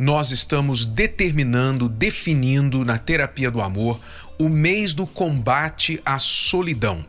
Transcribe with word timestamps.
nós 0.00 0.30
estamos 0.30 0.86
determinando, 0.86 1.86
definindo 1.86 2.86
na 2.86 2.96
terapia 2.96 3.50
do 3.50 3.60
amor 3.60 4.00
o 4.40 4.48
mês 4.48 4.94
do 4.94 5.06
combate 5.06 6.00
à 6.06 6.18
solidão. 6.18 7.04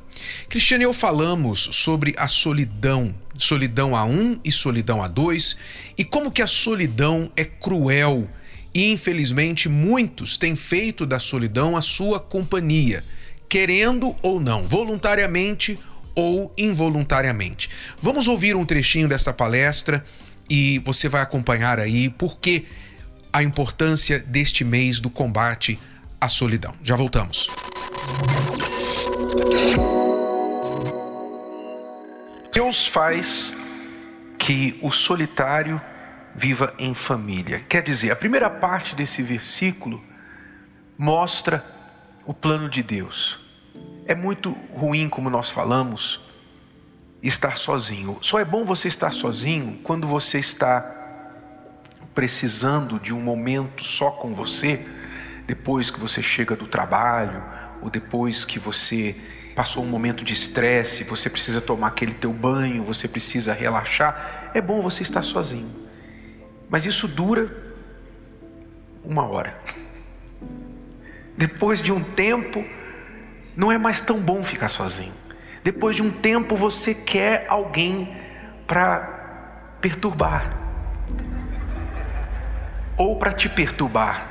Cristiane 0.49 0.83
eu 0.83 0.93
falamos 0.93 1.69
sobre 1.71 2.13
a 2.17 2.27
solidão, 2.27 3.15
solidão 3.37 3.95
a 3.95 4.03
um 4.03 4.37
e 4.43 4.51
solidão 4.51 5.01
a 5.01 5.07
dois, 5.07 5.55
e 5.97 6.03
como 6.03 6.29
que 6.29 6.41
a 6.41 6.47
solidão 6.47 7.31
é 7.37 7.45
cruel 7.45 8.27
e 8.75 8.91
infelizmente 8.91 9.69
muitos 9.69 10.37
têm 10.37 10.53
feito 10.57 11.05
da 11.05 11.17
solidão 11.17 11.77
a 11.77 11.81
sua 11.81 12.19
companhia, 12.19 13.05
querendo 13.47 14.13
ou 14.21 14.37
não, 14.37 14.67
voluntariamente 14.67 15.79
ou 16.13 16.53
involuntariamente. 16.57 17.69
Vamos 18.01 18.27
ouvir 18.27 18.53
um 18.53 18.65
trechinho 18.65 19.07
dessa 19.07 19.31
palestra 19.31 20.03
e 20.51 20.79
você 20.79 21.07
vai 21.07 21.21
acompanhar 21.21 21.79
aí 21.79 22.09
por 22.09 22.37
que 22.37 22.65
a 23.31 23.41
importância 23.41 24.19
deste 24.19 24.65
mês 24.65 24.99
do 24.99 25.09
combate 25.09 25.79
à 26.19 26.27
solidão. 26.27 26.73
Já 26.83 26.97
voltamos. 26.97 27.49
Deus 32.53 32.85
faz 32.85 33.53
que 34.37 34.77
o 34.81 34.91
solitário 34.91 35.81
viva 36.35 36.73
em 36.77 36.93
família. 36.93 37.61
Quer 37.69 37.81
dizer, 37.81 38.11
a 38.11 38.15
primeira 38.17 38.49
parte 38.49 38.93
desse 38.93 39.23
versículo 39.23 40.03
mostra 40.97 41.63
o 42.25 42.33
plano 42.33 42.67
de 42.67 42.83
Deus. 42.83 43.39
É 44.05 44.13
muito 44.13 44.51
ruim, 44.73 45.07
como 45.07 45.29
nós 45.29 45.49
falamos, 45.49 46.19
estar 47.21 47.57
sozinho. 47.57 48.17
Só 48.21 48.39
é 48.39 48.45
bom 48.45 48.65
você 48.65 48.87
estar 48.87 49.11
sozinho 49.11 49.79
quando 49.83 50.07
você 50.07 50.39
está 50.39 50.97
precisando 52.13 52.99
de 52.99 53.13
um 53.13 53.21
momento 53.21 53.83
só 53.83 54.11
com 54.11 54.33
você, 54.33 54.85
depois 55.45 55.89
que 55.89 55.99
você 55.99 56.21
chega 56.21 56.55
do 56.55 56.67
trabalho, 56.67 57.43
ou 57.81 57.89
depois 57.89 58.43
que 58.43 58.59
você 58.59 59.15
passou 59.55 59.83
um 59.83 59.87
momento 59.87 60.23
de 60.23 60.33
estresse, 60.33 61.03
você 61.03 61.29
precisa 61.29 61.61
tomar 61.61 61.87
aquele 61.87 62.13
teu 62.13 62.31
banho, 62.31 62.83
você 62.83 63.07
precisa 63.07 63.53
relaxar, 63.53 64.51
é 64.53 64.61
bom 64.61 64.81
você 64.81 65.03
estar 65.03 65.21
sozinho. 65.21 65.69
Mas 66.69 66.85
isso 66.85 67.07
dura 67.07 67.73
uma 69.03 69.27
hora. 69.27 69.59
Depois 71.37 71.81
de 71.81 71.91
um 71.91 72.03
tempo, 72.03 72.63
não 73.55 73.71
é 73.71 73.77
mais 73.77 73.99
tão 73.99 74.19
bom 74.19 74.43
ficar 74.43 74.69
sozinho. 74.69 75.13
Depois 75.63 75.95
de 75.95 76.01
um 76.01 76.09
tempo, 76.09 76.55
você 76.55 76.93
quer 76.93 77.45
alguém 77.47 78.15
para 78.65 79.75
perturbar 79.79 80.57
ou 82.97 83.15
para 83.15 83.31
te 83.31 83.49
perturbar. 83.49 84.29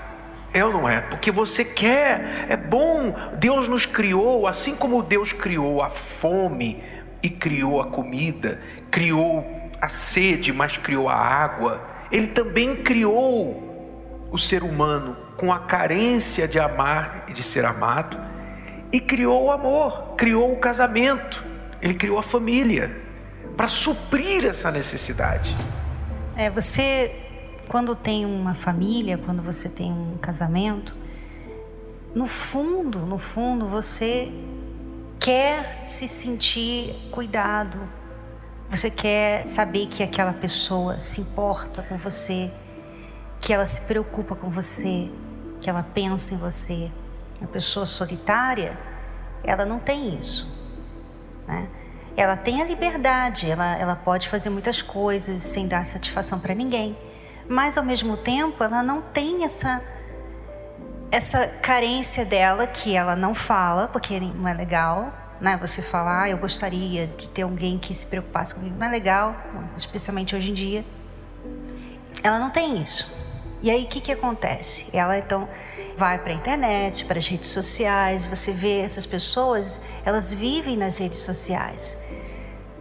É 0.52 0.64
ou 0.64 0.72
não 0.72 0.88
é? 0.88 1.00
Porque 1.00 1.30
você 1.30 1.64
quer, 1.64 2.46
é 2.48 2.56
bom. 2.56 3.14
Deus 3.38 3.68
nos 3.68 3.86
criou, 3.86 4.46
assim 4.46 4.74
como 4.74 5.02
Deus 5.02 5.32
criou 5.32 5.82
a 5.82 5.90
fome 5.90 6.82
e 7.22 7.30
criou 7.30 7.80
a 7.80 7.86
comida, 7.86 8.60
criou 8.90 9.46
a 9.80 9.88
sede, 9.88 10.52
mas 10.52 10.76
criou 10.76 11.08
a 11.08 11.14
água. 11.14 11.80
Ele 12.10 12.26
também 12.26 12.76
criou 12.76 14.28
o 14.32 14.38
ser 14.38 14.64
humano 14.64 15.16
com 15.36 15.52
a 15.52 15.60
carência 15.60 16.48
de 16.48 16.58
amar 16.58 17.24
e 17.28 17.32
de 17.32 17.42
ser 17.42 17.64
amado 17.64 18.18
e 18.92 19.00
criou 19.00 19.44
o 19.44 19.50
amor, 19.50 20.14
criou 20.16 20.52
o 20.52 20.56
casamento, 20.56 21.44
ele 21.80 21.94
criou 21.94 22.18
a 22.18 22.22
família 22.22 22.96
para 23.56 23.68
suprir 23.68 24.44
essa 24.44 24.70
necessidade. 24.70 25.56
É, 26.36 26.48
você 26.50 27.14
quando 27.70 27.94
tem 27.94 28.26
uma 28.26 28.52
família, 28.52 29.16
quando 29.16 29.40
você 29.40 29.68
tem 29.68 29.92
um 29.92 30.18
casamento, 30.20 30.96
no 32.12 32.26
fundo, 32.26 33.06
no 33.06 33.16
fundo, 33.16 33.64
você 33.68 34.32
quer 35.20 35.78
se 35.84 36.08
sentir 36.08 36.96
cuidado. 37.12 37.78
Você 38.68 38.90
quer 38.90 39.44
saber 39.46 39.86
que 39.86 40.02
aquela 40.02 40.32
pessoa 40.32 40.98
se 40.98 41.20
importa 41.20 41.82
com 41.82 41.96
você, 41.96 42.50
que 43.40 43.52
ela 43.52 43.66
se 43.66 43.82
preocupa 43.82 44.34
com 44.34 44.50
você, 44.50 45.08
que 45.60 45.70
ela 45.70 45.84
pensa 45.84 46.34
em 46.34 46.38
você. 46.38 46.90
Uma 47.40 47.48
pessoa 47.48 47.86
solitária, 47.86 48.78
ela 49.42 49.64
não 49.64 49.78
tem 49.78 50.18
isso. 50.18 50.46
Né? 51.48 51.68
Ela 52.16 52.36
tem 52.36 52.60
a 52.60 52.64
liberdade, 52.64 53.50
ela, 53.50 53.76
ela 53.76 53.96
pode 53.96 54.28
fazer 54.28 54.50
muitas 54.50 54.82
coisas 54.82 55.40
sem 55.40 55.66
dar 55.66 55.86
satisfação 55.86 56.38
para 56.38 56.54
ninguém 56.54 56.96
mas 57.50 57.76
ao 57.76 57.82
mesmo 57.82 58.16
tempo 58.16 58.62
ela 58.62 58.80
não 58.80 59.02
tem 59.02 59.44
essa 59.44 59.82
essa 61.10 61.48
carência 61.48 62.24
dela 62.24 62.68
que 62.68 62.94
ela 62.94 63.16
não 63.16 63.34
fala, 63.34 63.88
porque 63.88 64.20
não 64.20 64.46
é 64.46 64.54
legal, 64.54 65.12
né? 65.40 65.58
Você 65.60 65.82
falar, 65.82 66.22
ah, 66.22 66.30
eu 66.30 66.38
gostaria 66.38 67.08
de 67.08 67.28
ter 67.28 67.42
alguém 67.42 67.76
que 67.76 67.92
se 67.92 68.06
preocupasse 68.06 68.54
comigo, 68.54 68.76
não 68.78 68.86
é 68.86 68.90
legal, 68.90 69.34
especialmente 69.76 70.36
hoje 70.36 70.52
em 70.52 70.54
dia. 70.54 70.84
Ela 72.22 72.38
não 72.38 72.48
tem 72.48 72.80
isso. 72.80 73.12
E 73.60 73.72
aí 73.72 73.82
o 73.82 73.88
que 73.88 74.00
que 74.00 74.12
acontece? 74.12 74.96
Ela 74.96 75.18
então 75.18 75.48
vai 76.00 76.18
para 76.18 76.32
a 76.32 76.34
internet, 76.34 77.04
para 77.04 77.18
as 77.18 77.28
redes 77.28 77.50
sociais, 77.50 78.26
você 78.26 78.52
vê 78.52 78.78
essas 78.78 79.04
pessoas, 79.04 79.82
elas 80.02 80.32
vivem 80.32 80.74
nas 80.74 80.96
redes 80.96 81.18
sociais. 81.18 82.00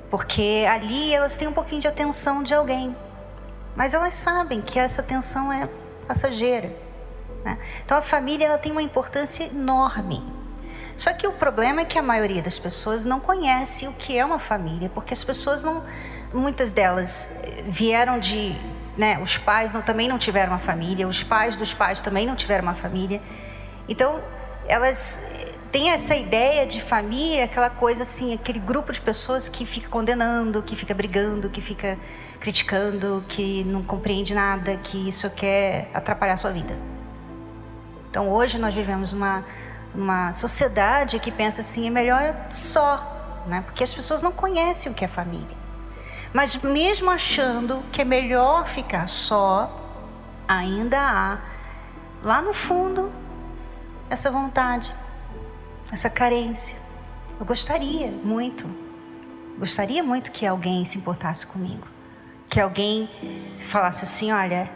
Porque 0.09 0.65
ali 0.69 1.13
elas 1.13 1.35
têm 1.35 1.45
um 1.45 1.51
pouquinho 1.51 1.81
de 1.81 1.87
atenção 1.89 2.41
de 2.41 2.53
alguém. 2.53 2.95
Mas 3.75 3.93
elas 3.93 4.13
sabem 4.13 4.61
que 4.61 4.79
essa 4.79 5.03
tensão 5.03 5.51
é 5.51 5.67
passageira. 6.07 6.73
Né? 7.43 7.59
Então 7.83 7.97
a 7.97 8.01
família 8.01 8.45
ela 8.47 8.57
tem 8.57 8.71
uma 8.71 8.81
importância 8.81 9.43
enorme. 9.43 10.23
Só 10.95 11.11
que 11.11 11.27
o 11.27 11.33
problema 11.33 11.81
é 11.81 11.85
que 11.85 11.99
a 11.99 12.01
maioria 12.01 12.41
das 12.41 12.57
pessoas 12.57 13.03
não 13.03 13.19
conhece 13.19 13.85
o 13.85 13.91
que 13.93 14.17
é 14.17 14.23
uma 14.23 14.39
família, 14.39 14.89
porque 14.93 15.13
as 15.13 15.25
pessoas 15.25 15.61
não, 15.61 15.83
muitas 16.33 16.71
delas 16.71 17.41
eh, 17.43 17.63
vieram 17.67 18.17
de, 18.17 18.55
né, 18.99 19.17
os 19.23 19.37
pais 19.37 19.71
não, 19.71 19.81
também 19.81 20.09
não 20.09 20.17
tiveram 20.17 20.51
uma 20.51 20.59
família, 20.59 21.07
os 21.07 21.23
pais 21.23 21.55
dos 21.55 21.73
pais 21.73 22.01
também 22.01 22.27
não 22.27 22.35
tiveram 22.35 22.63
uma 22.63 22.75
família. 22.75 23.21
Então 23.87 24.19
elas 24.67 25.25
têm 25.71 25.91
essa 25.91 26.17
ideia 26.17 26.67
de 26.67 26.81
família, 26.81 27.45
aquela 27.45 27.69
coisa 27.69 28.03
assim, 28.03 28.33
aquele 28.33 28.59
grupo 28.59 28.91
de 28.91 28.99
pessoas 28.99 29.47
que 29.47 29.65
fica 29.65 29.87
condenando, 29.87 30.61
que 30.61 30.75
fica 30.75 30.93
brigando, 30.93 31.49
que 31.49 31.61
fica 31.61 31.97
criticando, 32.41 33.23
que 33.25 33.63
não 33.63 33.81
compreende 33.81 34.33
nada, 34.33 34.75
que 34.75 35.07
isso 35.07 35.29
quer 35.29 35.89
atrapalhar 35.93 36.33
a 36.33 36.37
sua 36.37 36.51
vida. 36.51 36.75
Então 38.09 38.29
hoje 38.29 38.59
nós 38.59 38.73
vivemos 38.73 39.13
uma, 39.13 39.45
uma 39.95 40.33
sociedade 40.33 41.19
que 41.19 41.31
pensa 41.31 41.61
assim, 41.61 41.87
é 41.87 41.89
melhor 41.89 42.35
só, 42.49 43.45
né? 43.47 43.63
porque 43.65 43.81
as 43.81 43.93
pessoas 43.93 44.21
não 44.21 44.33
conhecem 44.33 44.91
o 44.91 44.95
que 44.95 45.05
é 45.05 45.07
família. 45.07 45.58
Mas 46.33 46.55
mesmo 46.57 47.09
achando 47.09 47.83
que 47.91 48.01
é 48.01 48.05
melhor 48.05 48.67
ficar 48.67 49.07
só, 49.07 49.69
ainda 50.47 50.99
há 50.99 51.39
lá 52.23 52.41
no 52.41 52.53
fundo 52.53 53.11
essa 54.09 54.29
vontade, 54.29 54.93
essa 55.91 56.09
carência. 56.09 56.77
Eu 57.39 57.45
gostaria 57.45 58.07
muito, 58.07 58.69
gostaria 59.57 60.03
muito 60.03 60.31
que 60.31 60.45
alguém 60.45 60.85
se 60.85 60.97
importasse 60.97 61.47
comigo 61.47 61.87
que 62.49 62.59
alguém 62.59 63.07
falasse 63.59 64.03
assim: 64.03 64.31
olha, 64.31 64.69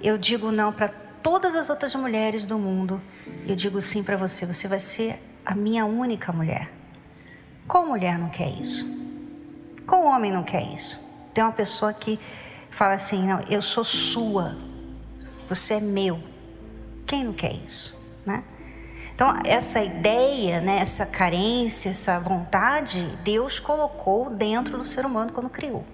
eu 0.00 0.16
digo 0.16 0.50
não 0.50 0.72
para 0.72 0.88
todas 0.88 1.54
as 1.54 1.68
outras 1.68 1.94
mulheres 1.94 2.46
do 2.46 2.58
mundo, 2.58 3.00
eu 3.46 3.54
digo 3.54 3.80
sim 3.82 4.02
para 4.02 4.16
você, 4.16 4.46
você 4.46 4.66
vai 4.66 4.80
ser 4.80 5.22
a 5.44 5.54
minha 5.54 5.84
única 5.84 6.32
mulher. 6.32 6.72
Qual 7.68 7.86
mulher 7.86 8.18
não 8.18 8.30
quer 8.30 8.48
isso? 8.48 8.99
Qual 9.86 10.04
homem 10.04 10.32
não 10.32 10.42
quer 10.42 10.62
isso? 10.74 11.00
Tem 11.32 11.42
uma 11.42 11.52
pessoa 11.52 11.92
que 11.92 12.18
fala 12.70 12.94
assim: 12.94 13.26
não, 13.26 13.40
eu 13.48 13.62
sou 13.62 13.84
sua, 13.84 14.56
você 15.48 15.74
é 15.74 15.80
meu. 15.80 16.20
Quem 17.06 17.24
não 17.24 17.32
quer 17.32 17.54
isso, 17.54 17.98
né? 18.24 18.44
Então, 19.14 19.38
essa 19.44 19.82
ideia, 19.82 20.60
né, 20.60 20.78
essa 20.78 21.04
carência, 21.04 21.90
essa 21.90 22.18
vontade, 22.18 23.04
Deus 23.22 23.60
colocou 23.60 24.30
dentro 24.30 24.78
do 24.78 24.84
ser 24.84 25.04
humano 25.04 25.32
quando 25.32 25.50
criou. 25.50 25.84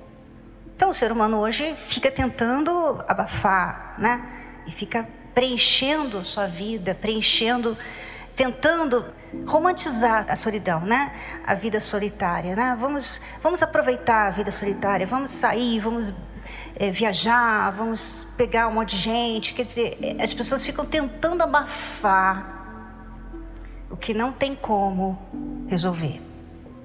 Então 0.76 0.90
o 0.90 0.94
ser 0.94 1.10
humano 1.10 1.38
hoje 1.38 1.74
fica 1.74 2.10
tentando 2.10 3.02
abafar, 3.08 3.94
né? 3.98 4.28
E 4.66 4.70
fica 4.70 5.08
preenchendo 5.34 6.18
a 6.18 6.22
sua 6.22 6.46
vida, 6.46 6.94
preenchendo, 6.94 7.78
tentando 8.36 9.06
romantizar 9.46 10.26
a 10.28 10.36
solidão, 10.36 10.80
né? 10.80 11.12
A 11.46 11.54
vida 11.54 11.80
solitária, 11.80 12.54
né? 12.54 12.76
Vamos, 12.78 13.20
vamos 13.42 13.62
aproveitar 13.62 14.28
a 14.28 14.30
vida 14.30 14.52
solitária, 14.52 15.06
vamos 15.06 15.30
sair, 15.30 15.80
vamos 15.80 16.12
é, 16.74 16.90
viajar, 16.90 17.70
vamos 17.72 18.26
pegar 18.36 18.68
um 18.68 18.74
monte 18.74 18.96
de 18.96 19.02
gente. 19.02 19.54
Quer 19.54 19.64
dizer, 19.64 19.98
eh, 20.00 20.22
as 20.22 20.32
pessoas 20.32 20.64
ficam 20.64 20.84
tentando 20.84 21.42
abafar 21.42 22.54
o 23.90 23.96
que 23.96 24.14
não 24.14 24.32
tem 24.32 24.54
como 24.54 25.18
resolver 25.68 26.20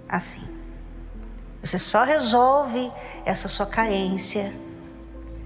assim. 0.07 0.62
Você 1.63 1.80
só 1.80 2.04
resolve 2.04 2.92
essa 3.25 3.47
sua 3.47 3.65
carência 3.65 4.51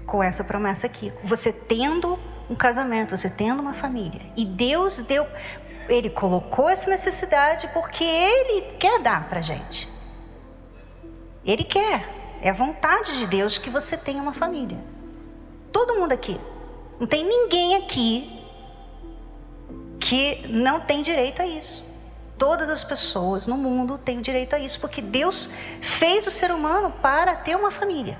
com 0.06 0.22
essa 0.22 0.42
promessa 0.42 0.86
aqui. 0.86 1.12
Você 1.22 1.52
tendo 1.52 2.18
um 2.48 2.54
casamento, 2.54 3.16
você 3.16 3.28
tendo 3.28 3.60
uma 3.60 3.74
família. 3.74 4.20
E 4.36 4.44
Deus 4.44 5.02
deu, 5.02 5.26
Ele 5.88 6.10
colocou 6.10 6.68
essa 6.68 6.90
necessidade 6.90 7.68
porque 7.68 8.04
Ele 8.04 8.72
quer 8.78 9.00
dar 9.00 9.28
para 9.28 9.40
gente. 9.40 9.88
Ele 11.44 11.64
quer. 11.64 12.14
É 12.42 12.50
a 12.50 12.52
vontade 12.52 13.18
de 13.18 13.26
Deus 13.26 13.58
que 13.58 13.70
você 13.70 13.96
tenha 13.96 14.22
uma 14.22 14.34
família. 14.34 14.78
Todo 15.72 15.94
mundo 15.94 16.12
aqui. 16.12 16.38
Não 16.98 17.06
tem 17.06 17.24
ninguém 17.24 17.76
aqui 17.76 18.36
que 19.98 20.46
não 20.48 20.80
tem 20.80 21.02
direito 21.02 21.42
a 21.42 21.46
isso. 21.46 21.84
Todas 22.38 22.68
as 22.68 22.84
pessoas 22.84 23.46
no 23.46 23.56
mundo 23.56 23.98
têm 23.98 24.20
direito 24.20 24.54
a 24.54 24.58
isso, 24.58 24.78
porque 24.78 25.00
Deus 25.00 25.48
fez 25.80 26.26
o 26.26 26.30
ser 26.30 26.50
humano 26.50 26.92
para 27.02 27.34
ter 27.34 27.56
uma 27.56 27.70
família, 27.70 28.18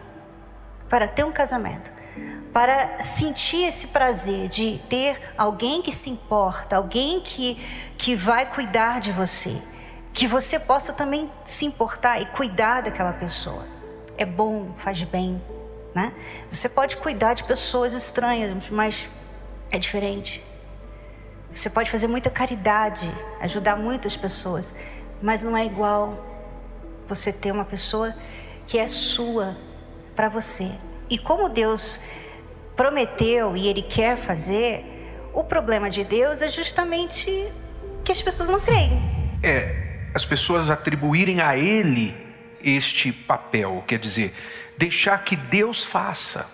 para 0.88 1.06
ter 1.06 1.24
um 1.24 1.32
casamento, 1.32 1.92
para 2.56 3.02
sentir 3.02 3.64
esse 3.64 3.88
prazer 3.88 4.48
de 4.48 4.80
ter 4.88 5.20
alguém 5.36 5.82
que 5.82 5.92
se 5.92 6.08
importa, 6.08 6.76
alguém 6.76 7.20
que, 7.20 7.56
que 7.98 8.16
vai 8.16 8.46
cuidar 8.46 8.98
de 8.98 9.12
você, 9.12 9.62
que 10.10 10.26
você 10.26 10.58
possa 10.58 10.94
também 10.94 11.30
se 11.44 11.66
importar 11.66 12.18
e 12.18 12.24
cuidar 12.24 12.80
daquela 12.80 13.12
pessoa. 13.12 13.62
É 14.16 14.24
bom, 14.24 14.70
faz 14.78 15.02
bem, 15.02 15.38
né? 15.94 16.14
Você 16.50 16.66
pode 16.66 16.96
cuidar 16.96 17.34
de 17.34 17.44
pessoas 17.44 17.92
estranhas, 17.92 18.70
mas 18.70 19.06
é 19.70 19.76
diferente. 19.76 20.42
Você 21.52 21.68
pode 21.68 21.90
fazer 21.90 22.06
muita 22.06 22.30
caridade, 22.30 23.12
ajudar 23.42 23.76
muitas 23.76 24.16
pessoas, 24.16 24.74
mas 25.20 25.42
não 25.42 25.54
é 25.54 25.66
igual 25.66 26.24
você 27.06 27.30
ter 27.30 27.52
uma 27.52 27.66
pessoa 27.66 28.16
que 28.66 28.78
é 28.78 28.88
sua 28.88 29.54
para 30.14 30.30
você. 30.30 30.72
E 31.10 31.18
como 31.18 31.50
Deus 31.50 32.00
prometeu 32.76 33.56
e 33.56 33.66
Ele 33.66 33.82
quer 33.82 34.16
fazer, 34.16 34.84
o 35.32 35.42
problema 35.42 35.88
de 35.88 36.04
Deus 36.04 36.42
é 36.42 36.48
justamente 36.48 37.30
que 38.04 38.12
as 38.12 38.22
pessoas 38.22 38.48
não 38.48 38.60
creem. 38.60 39.00
É, 39.42 40.08
as 40.14 40.24
pessoas 40.24 40.70
atribuírem 40.70 41.40
a 41.40 41.56
Ele 41.56 42.14
este 42.62 43.12
papel, 43.12 43.82
quer 43.86 43.98
dizer, 43.98 44.34
deixar 44.76 45.18
que 45.24 45.36
Deus 45.36 45.84
faça. 45.84 46.46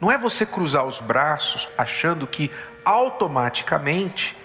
Não 0.00 0.10
é 0.10 0.18
você 0.18 0.44
cruzar 0.44 0.84
os 0.84 0.98
braços 0.98 1.68
achando 1.78 2.26
que 2.26 2.50
automaticamente 2.84 4.36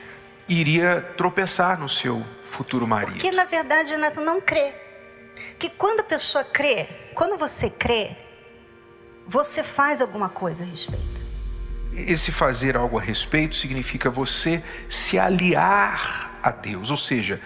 iria 0.47 1.01
tropeçar 1.17 1.79
no 1.79 1.89
seu 1.89 2.23
futuro 2.43 2.87
marido. 2.87 3.13
Porque 3.13 3.31
na 3.31 3.43
verdade, 3.45 3.95
Neto, 3.97 4.21
não 4.21 4.39
crê. 4.39 4.73
Que 5.57 5.69
quando 5.69 6.01
a 6.01 6.03
pessoa 6.03 6.43
crê, 6.43 6.87
quando 7.13 7.37
você 7.37 7.69
crê, 7.69 8.15
você 9.27 9.61
faz 9.61 10.01
alguma 10.01 10.29
coisa 10.29 10.63
a 10.63 10.67
respeito. 10.67 11.18
Esse 11.93 12.31
fazer 12.31 12.77
algo 12.77 12.97
a 12.97 13.01
respeito 13.01 13.55
significa 13.55 14.09
você 14.09 14.63
se 14.89 15.17
aliar 15.17 16.39
a 16.41 16.51
Deus, 16.51 16.91
ou 16.91 16.97
seja, 16.97 17.41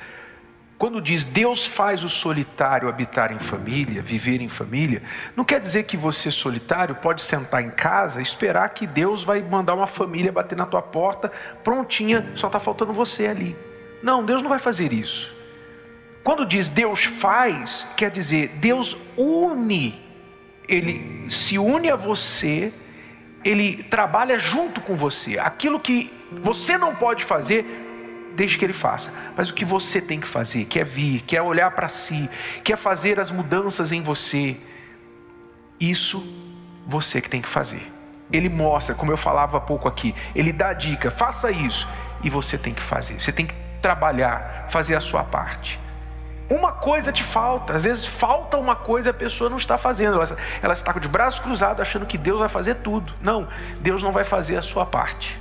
quando 0.77 1.01
diz 1.01 1.23
Deus 1.23 1.65
faz 1.65 2.03
o 2.03 2.09
solitário 2.09 2.89
habitar 2.89 3.31
em 3.31 3.39
família, 3.39 4.01
viver 4.01 4.41
em 4.41 4.49
família, 4.49 5.01
não 5.33 5.45
quer 5.45 5.61
dizer 5.61 5.83
que 5.83 5.95
você 5.95 6.29
solitário 6.29 6.95
pode 6.95 7.21
sentar 7.21 7.63
em 7.63 7.71
casa 7.71 8.19
e 8.19 8.23
esperar 8.23 8.67
que 8.69 8.85
Deus 8.85 9.23
vai 9.23 9.41
mandar 9.41 9.75
uma 9.75 9.87
família 9.87 10.29
bater 10.29 10.57
na 10.57 10.65
tua 10.65 10.81
porta, 10.81 11.31
prontinha, 11.63 12.29
só 12.35 12.47
está 12.47 12.59
faltando 12.59 12.91
você 12.91 13.27
ali. 13.27 13.55
Não, 14.01 14.25
Deus 14.25 14.41
não 14.41 14.49
vai 14.49 14.59
fazer 14.59 14.91
isso. 14.91 15.33
Quando 16.21 16.45
diz 16.45 16.67
Deus 16.67 17.05
faz, 17.05 17.87
quer 17.95 18.11
dizer 18.11 18.49
Deus 18.59 18.97
une, 19.17 20.01
Ele 20.67 21.25
se 21.29 21.57
une 21.57 21.89
a 21.89 21.95
você, 21.95 22.73
Ele 23.43 23.83
trabalha 23.83 24.37
junto 24.39 24.81
com 24.81 24.95
você. 24.95 25.37
Aquilo 25.39 25.79
que 25.79 26.11
você 26.31 26.77
não 26.77 26.95
pode 26.95 27.23
fazer, 27.23 27.65
deixe 28.35 28.57
que 28.57 28.65
ele 28.65 28.73
faça. 28.73 29.13
Mas 29.35 29.49
o 29.49 29.53
que 29.53 29.65
você 29.65 30.01
tem 30.01 30.19
que 30.19 30.27
fazer, 30.27 30.65
quer 30.65 30.85
vir, 30.85 31.21
quer 31.21 31.41
olhar 31.41 31.71
para 31.71 31.87
si, 31.87 32.29
quer 32.63 32.77
fazer 32.77 33.19
as 33.19 33.31
mudanças 33.31 33.91
em 33.91 34.01
você, 34.01 34.57
isso 35.79 36.23
você 36.85 37.21
que 37.21 37.29
tem 37.29 37.41
que 37.41 37.49
fazer. 37.49 37.81
Ele 38.31 38.49
mostra, 38.49 38.95
como 38.95 39.11
eu 39.11 39.17
falava 39.17 39.57
há 39.57 39.61
pouco 39.61 39.87
aqui, 39.87 40.15
ele 40.33 40.51
dá 40.51 40.69
a 40.69 40.73
dica, 40.73 41.11
faça 41.11 41.51
isso, 41.51 41.87
e 42.23 42.29
você 42.29 42.57
tem 42.57 42.73
que 42.73 42.81
fazer. 42.81 43.19
Você 43.19 43.31
tem 43.31 43.45
que 43.45 43.53
trabalhar, 43.81 44.67
fazer 44.69 44.95
a 44.95 44.99
sua 44.99 45.23
parte. 45.23 45.79
Uma 46.49 46.71
coisa 46.71 47.11
te 47.11 47.23
falta, 47.23 47.73
às 47.73 47.85
vezes 47.85 48.05
falta 48.05 48.57
uma 48.57 48.75
coisa 48.75 49.09
e 49.09 49.11
a 49.11 49.13
pessoa 49.13 49.49
não 49.49 49.57
está 49.57 49.77
fazendo, 49.77 50.21
ela, 50.21 50.37
ela 50.61 50.73
está 50.73 50.91
de 50.93 51.07
braços 51.07 51.39
cruzados 51.39 51.81
achando 51.81 52.05
que 52.05 52.17
Deus 52.17 52.39
vai 52.39 52.49
fazer 52.49 52.75
tudo. 52.75 53.13
Não, 53.21 53.47
Deus 53.79 54.03
não 54.03 54.11
vai 54.11 54.23
fazer 54.23 54.57
a 54.57 54.61
sua 54.61 54.85
parte. 54.85 55.39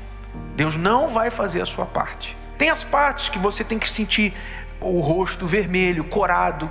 Deus 0.55 0.77
não 0.77 1.09
vai 1.09 1.31
fazer 1.31 1.61
a 1.61 1.67
sua 1.67 1.87
parte. 1.87 2.37
Tem 2.57 2.71
as 2.71 2.85
partes 2.85 3.29
que 3.29 3.39
você 3.39 3.65
tem 3.65 3.79
que 3.79 3.89
sentir 3.89 4.33
o 4.81 5.01
rosto 5.01 5.47
vermelho, 5.47 6.05
corado, 6.05 6.71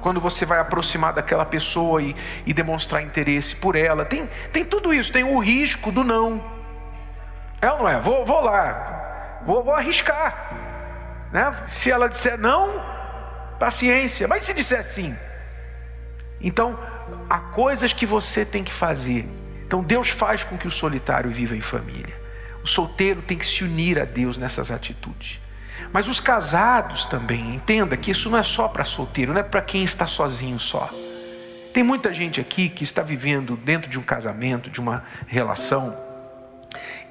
quando 0.00 0.20
você 0.20 0.44
vai 0.44 0.58
aproximar 0.58 1.12
daquela 1.12 1.46
pessoa 1.46 2.02
e, 2.02 2.14
e 2.44 2.52
demonstrar 2.52 3.02
interesse 3.02 3.54
por 3.54 3.76
ela. 3.76 4.04
Tem, 4.04 4.28
tem 4.52 4.64
tudo 4.64 4.92
isso, 4.92 5.12
tem 5.12 5.24
o 5.24 5.38
risco 5.38 5.90
do 5.90 6.02
não. 6.02 6.42
É 7.60 7.70
ou 7.70 7.78
não 7.78 7.88
é? 7.88 8.00
Vou, 8.00 8.26
vou 8.26 8.40
lá, 8.40 9.40
vou, 9.46 9.62
vou 9.62 9.74
arriscar. 9.74 10.50
Né? 11.32 11.54
Se 11.66 11.90
ela 11.90 12.08
disser 12.08 12.36
não, 12.36 12.82
paciência. 13.62 14.26
Mas 14.26 14.42
se 14.42 14.52
disser 14.52 14.82
sim? 14.84 15.14
Então, 16.40 16.76
há 17.30 17.38
coisas 17.38 17.92
que 17.92 18.04
você 18.04 18.44
tem 18.44 18.64
que 18.64 18.72
fazer. 18.72 19.24
Então, 19.64 19.84
Deus 19.84 20.08
faz 20.08 20.42
com 20.42 20.58
que 20.58 20.66
o 20.66 20.70
solitário 20.70 21.30
viva 21.30 21.54
em 21.54 21.60
família. 21.60 22.20
O 22.64 22.66
solteiro 22.66 23.22
tem 23.22 23.38
que 23.38 23.46
se 23.46 23.62
unir 23.62 24.00
a 24.00 24.04
Deus 24.04 24.36
nessas 24.36 24.72
atitudes. 24.72 25.40
Mas 25.92 26.08
os 26.08 26.18
casados 26.18 27.04
também, 27.04 27.54
entenda 27.54 27.96
que 27.96 28.10
isso 28.10 28.28
não 28.28 28.38
é 28.38 28.42
só 28.42 28.66
para 28.66 28.84
solteiro, 28.84 29.32
não 29.32 29.40
é 29.40 29.44
para 29.44 29.62
quem 29.62 29.84
está 29.84 30.08
sozinho 30.08 30.58
só. 30.58 30.90
Tem 31.72 31.84
muita 31.84 32.12
gente 32.12 32.40
aqui 32.40 32.68
que 32.68 32.82
está 32.82 33.02
vivendo 33.02 33.56
dentro 33.56 33.88
de 33.88 33.96
um 33.96 34.02
casamento, 34.02 34.70
de 34.70 34.80
uma 34.80 35.04
relação, 35.28 35.96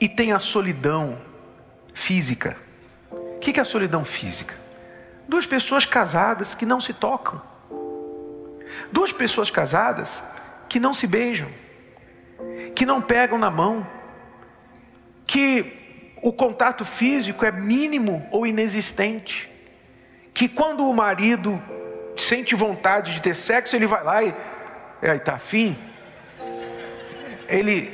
e 0.02 0.10
tem 0.10 0.34
a 0.34 0.40
solidão 0.40 1.18
física. 1.94 2.58
O 3.10 3.40
que 3.40 3.58
é 3.58 3.62
a 3.62 3.66
solidão 3.66 4.04
física? 4.04 4.61
Duas 5.28 5.46
pessoas 5.46 5.86
casadas 5.86 6.54
que 6.56 6.66
não 6.66 6.80
se 6.80 6.94
tocam. 6.94 7.42
Duas 8.92 9.12
pessoas 9.12 9.50
casadas 9.50 10.24
que 10.68 10.80
não 10.80 10.94
se 10.94 11.08
beijam, 11.08 11.50
que 12.76 12.86
não 12.86 13.02
pegam 13.02 13.38
na 13.38 13.50
mão 13.50 13.86
que 15.26 16.12
o 16.22 16.34
contato 16.34 16.84
físico 16.84 17.46
é 17.46 17.52
mínimo 17.52 18.28
ou 18.32 18.46
inexistente, 18.46 19.50
que 20.34 20.50
quando 20.50 20.88
o 20.88 20.94
marido 20.94 21.62
sente 22.18 22.54
vontade 22.54 23.14
de 23.14 23.22
ter 23.22 23.36
sexo, 23.36 23.76
ele 23.76 23.88
vai 23.88 24.04
lá 24.04 24.24
e 24.24 24.34
aí 25.02 25.20
tá 25.20 25.36
afim. 25.36 25.78
Ele, 27.48 27.90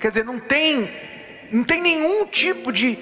quer 0.00 0.08
dizer, 0.08 0.24
não 0.24 0.38
tem, 0.38 0.90
não 1.50 1.64
tem 1.64 1.80
nenhum 1.80 2.24
tipo 2.26 2.72
de 2.72 2.98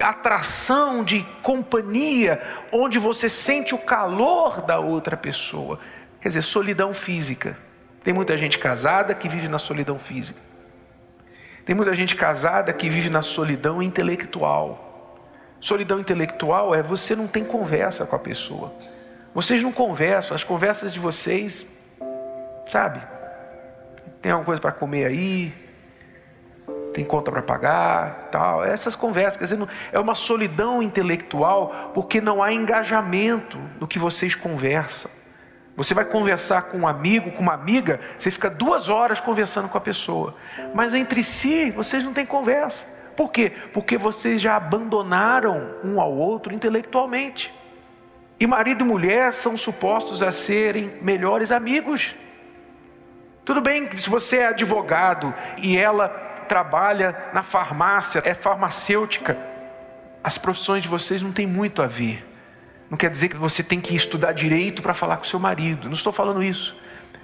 atração, 0.00 1.04
de 1.04 1.22
companhia, 1.42 2.40
onde 2.72 2.98
você 2.98 3.28
sente 3.28 3.74
o 3.74 3.78
calor 3.78 4.62
da 4.62 4.78
outra 4.78 5.16
pessoa. 5.16 5.78
Quer 6.20 6.28
dizer, 6.28 6.42
solidão 6.42 6.94
física. 6.94 7.56
Tem 8.02 8.12
muita 8.12 8.36
gente 8.36 8.58
casada 8.58 9.14
que 9.14 9.28
vive 9.28 9.48
na 9.48 9.58
solidão 9.58 9.98
física. 9.98 10.40
Tem 11.64 11.74
muita 11.74 11.94
gente 11.94 12.14
casada 12.14 12.72
que 12.72 12.90
vive 12.90 13.08
na 13.08 13.22
solidão 13.22 13.82
intelectual. 13.82 15.18
Solidão 15.58 15.98
intelectual 15.98 16.74
é 16.74 16.82
você 16.82 17.16
não 17.16 17.26
tem 17.26 17.42
conversa 17.42 18.04
com 18.04 18.14
a 18.14 18.18
pessoa. 18.18 18.74
Vocês 19.34 19.62
não 19.62 19.72
conversam, 19.72 20.34
as 20.34 20.44
conversas 20.44 20.92
de 20.92 21.00
vocês, 21.00 21.66
sabe? 22.68 23.00
Tem 24.20 24.30
alguma 24.30 24.44
coisa 24.44 24.60
para 24.60 24.72
comer 24.72 25.06
aí? 25.06 25.63
Tem 26.94 27.04
conta 27.04 27.32
para 27.32 27.42
pagar, 27.42 28.28
tal. 28.30 28.64
Essas 28.64 28.94
conversas, 28.94 29.36
quer 29.36 29.44
dizer, 29.44 29.68
é 29.90 29.98
uma 29.98 30.14
solidão 30.14 30.80
intelectual 30.80 31.90
porque 31.92 32.20
não 32.20 32.40
há 32.40 32.52
engajamento 32.52 33.58
no 33.80 33.88
que 33.88 33.98
vocês 33.98 34.36
conversam. 34.36 35.10
Você 35.76 35.92
vai 35.92 36.04
conversar 36.04 36.62
com 36.62 36.78
um 36.78 36.86
amigo, 36.86 37.32
com 37.32 37.42
uma 37.42 37.52
amiga, 37.52 37.98
você 38.16 38.30
fica 38.30 38.48
duas 38.48 38.88
horas 38.88 39.20
conversando 39.20 39.68
com 39.68 39.76
a 39.76 39.80
pessoa, 39.80 40.36
mas 40.72 40.94
entre 40.94 41.20
si 41.20 41.72
vocês 41.72 42.04
não 42.04 42.12
têm 42.12 42.24
conversa. 42.24 42.86
Por 43.16 43.32
quê? 43.32 43.50
Porque 43.72 43.98
vocês 43.98 44.40
já 44.40 44.54
abandonaram 44.54 45.74
um 45.82 46.00
ao 46.00 46.12
outro 46.12 46.54
intelectualmente. 46.54 47.52
E 48.38 48.46
marido 48.46 48.84
e 48.84 48.86
mulher 48.86 49.32
são 49.32 49.56
supostos 49.56 50.22
a 50.22 50.30
serem 50.30 50.92
melhores 51.02 51.50
amigos. 51.50 52.14
Tudo 53.44 53.60
bem 53.60 53.90
se 53.98 54.08
você 54.08 54.38
é 54.38 54.46
advogado 54.48 55.34
e 55.60 55.76
ela 55.76 56.23
trabalha 56.44 57.30
na 57.32 57.42
farmácia, 57.42 58.22
é 58.24 58.34
farmacêutica, 58.34 59.36
as 60.22 60.38
profissões 60.38 60.82
de 60.82 60.88
vocês 60.88 61.20
não 61.20 61.32
têm 61.32 61.46
muito 61.46 61.82
a 61.82 61.86
ver. 61.86 62.26
Não 62.88 62.96
quer 62.96 63.10
dizer 63.10 63.28
que 63.28 63.36
você 63.36 63.62
tem 63.62 63.80
que 63.80 63.94
estudar 63.94 64.32
direito 64.32 64.82
para 64.82 64.94
falar 64.94 65.16
com 65.16 65.24
seu 65.24 65.40
marido, 65.40 65.86
não 65.86 65.94
estou 65.94 66.12
falando 66.12 66.42
isso. 66.42 66.76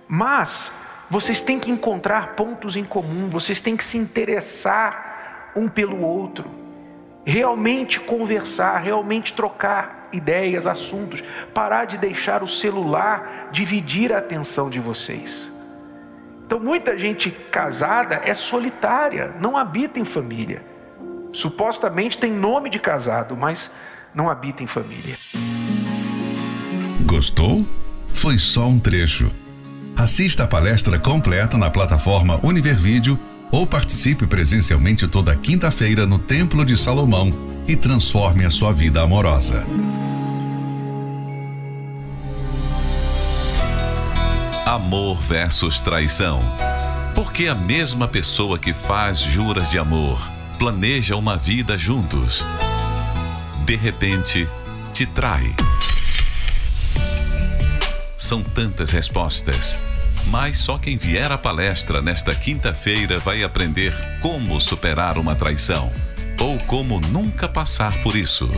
Mas 0.09 0.73
vocês 1.09 1.41
têm 1.41 1.59
que 1.59 1.71
encontrar 1.71 2.35
pontos 2.35 2.77
em 2.77 2.85
comum, 2.85 3.29
vocês 3.29 3.61
têm 3.61 3.77
que 3.77 3.85
se 3.85 3.97
interessar 3.97 5.53
um 5.55 5.69
pelo 5.69 6.03
outro, 6.03 6.51
realmente 7.25 8.01
conversar, 8.01 8.79
realmente 8.79 9.33
trocar 9.33 10.09
ideias, 10.13 10.67
assuntos, 10.67 11.23
parar 11.55 11.85
de 11.85 11.99
deixar 11.99 12.43
o 12.43 12.47
celular 12.47 13.49
dividir 13.53 14.13
a 14.13 14.19
atenção 14.19 14.69
de 14.69 14.81
vocês. 14.81 15.53
Então, 16.51 16.59
muita 16.59 16.99
gente 16.99 17.31
casada 17.31 18.23
é 18.25 18.35
solitária, 18.35 19.33
não 19.41 19.57
habita 19.57 20.01
em 20.01 20.05
família. 20.05 20.61
Supostamente 21.33 22.19
tem 22.19 22.33
nome 22.33 22.69
de 22.69 22.81
casado, 22.81 23.37
mas 23.37 23.71
não 24.13 24.29
habita 24.29 24.61
em 24.61 24.67
família. 24.67 25.15
Gostou? 27.07 27.65
Foi 28.13 28.37
só 28.37 28.67
um 28.67 28.81
trecho. 28.81 29.31
Assista 29.97 30.43
a 30.43 30.49
palestra 30.49 30.99
completa 30.99 31.57
na 31.57 31.71
plataforma 31.71 32.41
Univervídeo 32.43 33.17
ou 33.53 33.65
participe 33.65 34.27
presencialmente 34.27 35.07
toda 35.07 35.37
quinta-feira 35.37 36.05
no 36.05 36.19
Templo 36.19 36.65
de 36.65 36.77
Salomão 36.77 37.33
e 37.69 37.77
transforme 37.77 38.45
a 38.45 38.51
sua 38.51 38.73
vida 38.73 39.01
amorosa. 39.01 39.65
Amor 44.71 45.21
versus 45.21 45.81
traição. 45.81 46.41
Porque 47.13 47.49
a 47.49 47.57
mesma 47.57 48.07
pessoa 48.07 48.57
que 48.57 48.73
faz 48.73 49.19
juras 49.19 49.69
de 49.69 49.81
amor 49.81 50.17
planeja 50.61 51.17
uma 51.17 51.37
vida 51.37 51.77
juntos, 51.77 52.47
de 53.67 53.75
repente 53.75 54.49
te 54.95 55.07
trai. 55.07 55.53
São 58.17 58.45
tantas 58.45 58.93
respostas 58.93 59.77
mas 60.27 60.59
só 60.59 60.79
quem 60.79 60.97
vier 60.97 61.33
à 61.33 61.39
palestra 61.39 62.01
nesta 62.01 62.33
quinta-feira 62.33 63.19
vai 63.19 63.43
aprender 63.43 63.93
como 64.21 64.61
superar 64.61 65.19
uma 65.19 65.35
traição 65.35 65.91
ou 66.39 66.59
como 66.59 67.01
nunca 67.09 67.49
passar 67.49 68.01
por 68.03 68.15
isso. 68.15 68.49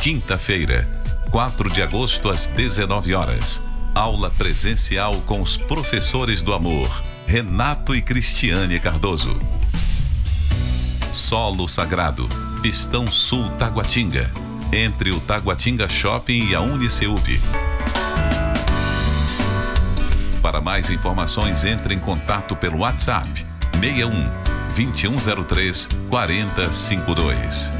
Quinta-feira, 0.00 0.84
4 1.30 1.70
de 1.70 1.82
agosto 1.82 2.30
às 2.30 2.46
19 2.46 3.12
horas. 3.12 3.75
Aula 3.96 4.30
presencial 4.30 5.22
com 5.22 5.40
os 5.40 5.56
professores 5.56 6.42
do 6.42 6.52
amor, 6.52 7.02
Renato 7.26 7.94
e 7.96 8.02
Cristiane 8.02 8.78
Cardoso. 8.78 9.34
Solo 11.14 11.66
Sagrado, 11.66 12.28
Pistão 12.60 13.06
Sul 13.06 13.48
Taguatinga, 13.58 14.30
entre 14.70 15.12
o 15.12 15.20
Taguatinga 15.20 15.88
Shopping 15.88 16.50
e 16.50 16.54
a 16.54 16.60
Uniceub. 16.60 17.40
Para 20.42 20.60
mais 20.60 20.90
informações, 20.90 21.64
entre 21.64 21.94
em 21.94 21.98
contato 21.98 22.54
pelo 22.54 22.80
WhatsApp 22.80 23.46
61 23.80 24.28
2103 24.76 25.88
4052. 26.10 27.72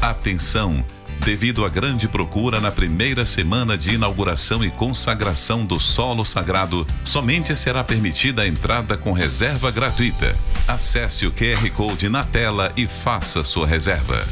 Atenção! 0.00 0.82
Devido 1.24 1.66
à 1.66 1.68
grande 1.68 2.08
procura 2.08 2.60
na 2.60 2.72
primeira 2.72 3.26
semana 3.26 3.76
de 3.76 3.92
inauguração 3.92 4.64
e 4.64 4.70
consagração 4.70 5.66
do 5.66 5.78
solo 5.78 6.24
sagrado, 6.24 6.86
somente 7.04 7.54
será 7.54 7.84
permitida 7.84 8.42
a 8.42 8.48
entrada 8.48 8.96
com 8.96 9.12
reserva 9.12 9.70
gratuita. 9.70 10.34
Acesse 10.66 11.26
o 11.26 11.32
QR 11.32 11.68
Code 11.72 12.08
na 12.08 12.24
tela 12.24 12.72
e 12.74 12.86
faça 12.86 13.44
sua 13.44 13.66
reserva. 13.66 14.24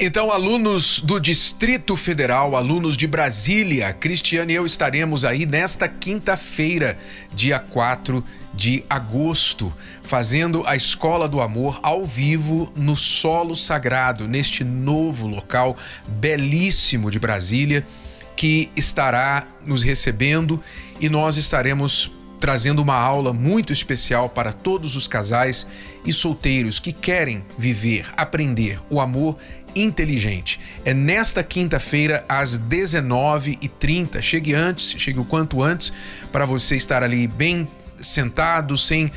Então, 0.00 0.30
alunos 0.30 1.00
do 1.00 1.18
Distrito 1.18 1.96
Federal, 1.96 2.54
alunos 2.54 2.96
de 2.96 3.06
Brasília, 3.06 3.92
Cristiane 3.92 4.52
e 4.52 4.56
eu 4.56 4.64
estaremos 4.64 5.24
aí 5.24 5.44
nesta 5.44 5.88
quinta-feira, 5.88 6.96
dia 7.34 7.58
4 7.58 8.24
de 8.58 8.82
agosto, 8.90 9.72
fazendo 10.02 10.64
a 10.66 10.74
Escola 10.74 11.28
do 11.28 11.40
Amor 11.40 11.78
ao 11.80 12.04
vivo 12.04 12.72
no 12.74 12.96
solo 12.96 13.54
sagrado, 13.54 14.26
neste 14.26 14.64
novo 14.64 15.28
local 15.28 15.76
belíssimo 16.08 17.08
de 17.08 17.20
Brasília, 17.20 17.86
que 18.34 18.68
estará 18.74 19.46
nos 19.64 19.84
recebendo 19.84 20.60
e 21.00 21.08
nós 21.08 21.36
estaremos 21.36 22.10
trazendo 22.40 22.82
uma 22.82 22.96
aula 22.96 23.32
muito 23.32 23.72
especial 23.72 24.28
para 24.28 24.52
todos 24.52 24.96
os 24.96 25.06
casais 25.06 25.64
e 26.04 26.12
solteiros 26.12 26.80
que 26.80 26.92
querem 26.92 27.44
viver, 27.56 28.06
aprender 28.16 28.80
o 28.90 29.00
amor 29.00 29.38
inteligente. 29.74 30.58
É 30.84 30.92
nesta 30.92 31.44
quinta-feira, 31.44 32.24
às 32.28 32.58
19h30. 32.58 34.20
Chegue 34.20 34.52
antes, 34.54 34.96
chegue 34.98 35.20
o 35.20 35.24
quanto 35.24 35.62
antes, 35.62 35.92
para 36.32 36.44
você 36.44 36.74
estar 36.74 37.04
ali 37.04 37.28
bem 37.28 37.68
sentado, 38.00 38.76
sem 38.76 39.10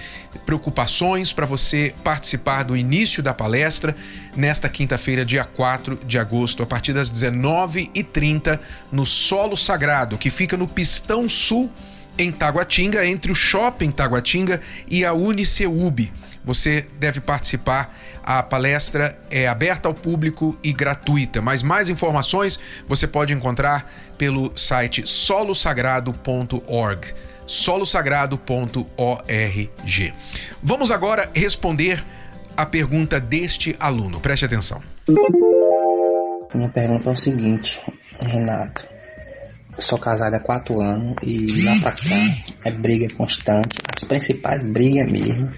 preocupações, 0.46 1.34
para 1.34 1.46
você 1.46 1.94
participar 2.04 2.64
do 2.64 2.76
início 2.76 3.22
da 3.22 3.34
palestra 3.34 3.96
nesta 4.36 4.70
quinta-feira, 4.70 5.26
dia 5.26 5.44
4 5.44 6.00
de 6.06 6.18
agosto, 6.18 6.64
a 6.64 6.66
partir 6.66 6.94
das 6.94 7.12
19h30, 7.12 8.60
no 8.92 9.06
Solo 9.06 9.58
Sagrado, 9.58 10.18
que 10.18 10.30
fica 10.30 10.58
no 10.58 10.68
Pistão 10.68 11.30
Sul, 11.30 11.72
em 12.18 12.32
Taguatinga, 12.32 13.06
entre 13.06 13.32
o 13.32 13.36
Shopping 13.36 13.92
Taguatinga 13.92 14.62
e 14.88 15.06
a 15.06 15.14
Uniceub. 15.14 16.12
Você 16.44 16.88
deve 17.00 17.20
participar 17.20 17.96
a 18.24 18.44
palestra 18.44 19.18
é 19.30 19.48
aberta 19.48 19.88
ao 19.88 19.94
público 19.94 20.58
e 20.64 20.72
gratuita, 20.72 21.42
mas 21.42 21.64
mais 21.64 21.90
informações 21.90 22.60
você 22.88 23.08
pode 23.08 23.34
encontrar 23.34 23.92
pelo 24.18 24.52
site 24.56 25.08
solosagrado.org. 25.08 27.14
solosagrado.org. 27.52 30.14
Vamos 30.64 30.90
agora 30.90 31.30
responder 31.34 32.02
a 32.56 32.66
pergunta 32.66 33.20
deste 33.20 33.76
aluno. 33.78 34.22
Preste 34.22 34.46
atenção. 34.46 34.82
Minha 36.56 36.70
pergunta 36.70 37.10
é 37.10 37.14
o 37.14 37.16
seguinte, 37.16 37.78
Renato. 38.22 38.88
Eu 39.76 39.82
sou 39.82 40.00
casado 40.00 40.34
há 40.34 40.40
quatro 40.40 40.82
anos 40.82 41.14
e 41.24 41.62
lá 41.64 41.78
pra 41.82 41.92
cá 41.92 42.38
é 42.64 42.72
briga 42.72 43.14
constante. 43.16 43.78
As 43.98 44.06
principais 44.06 44.64
brigas 44.64 45.12
mesmo 45.12 45.50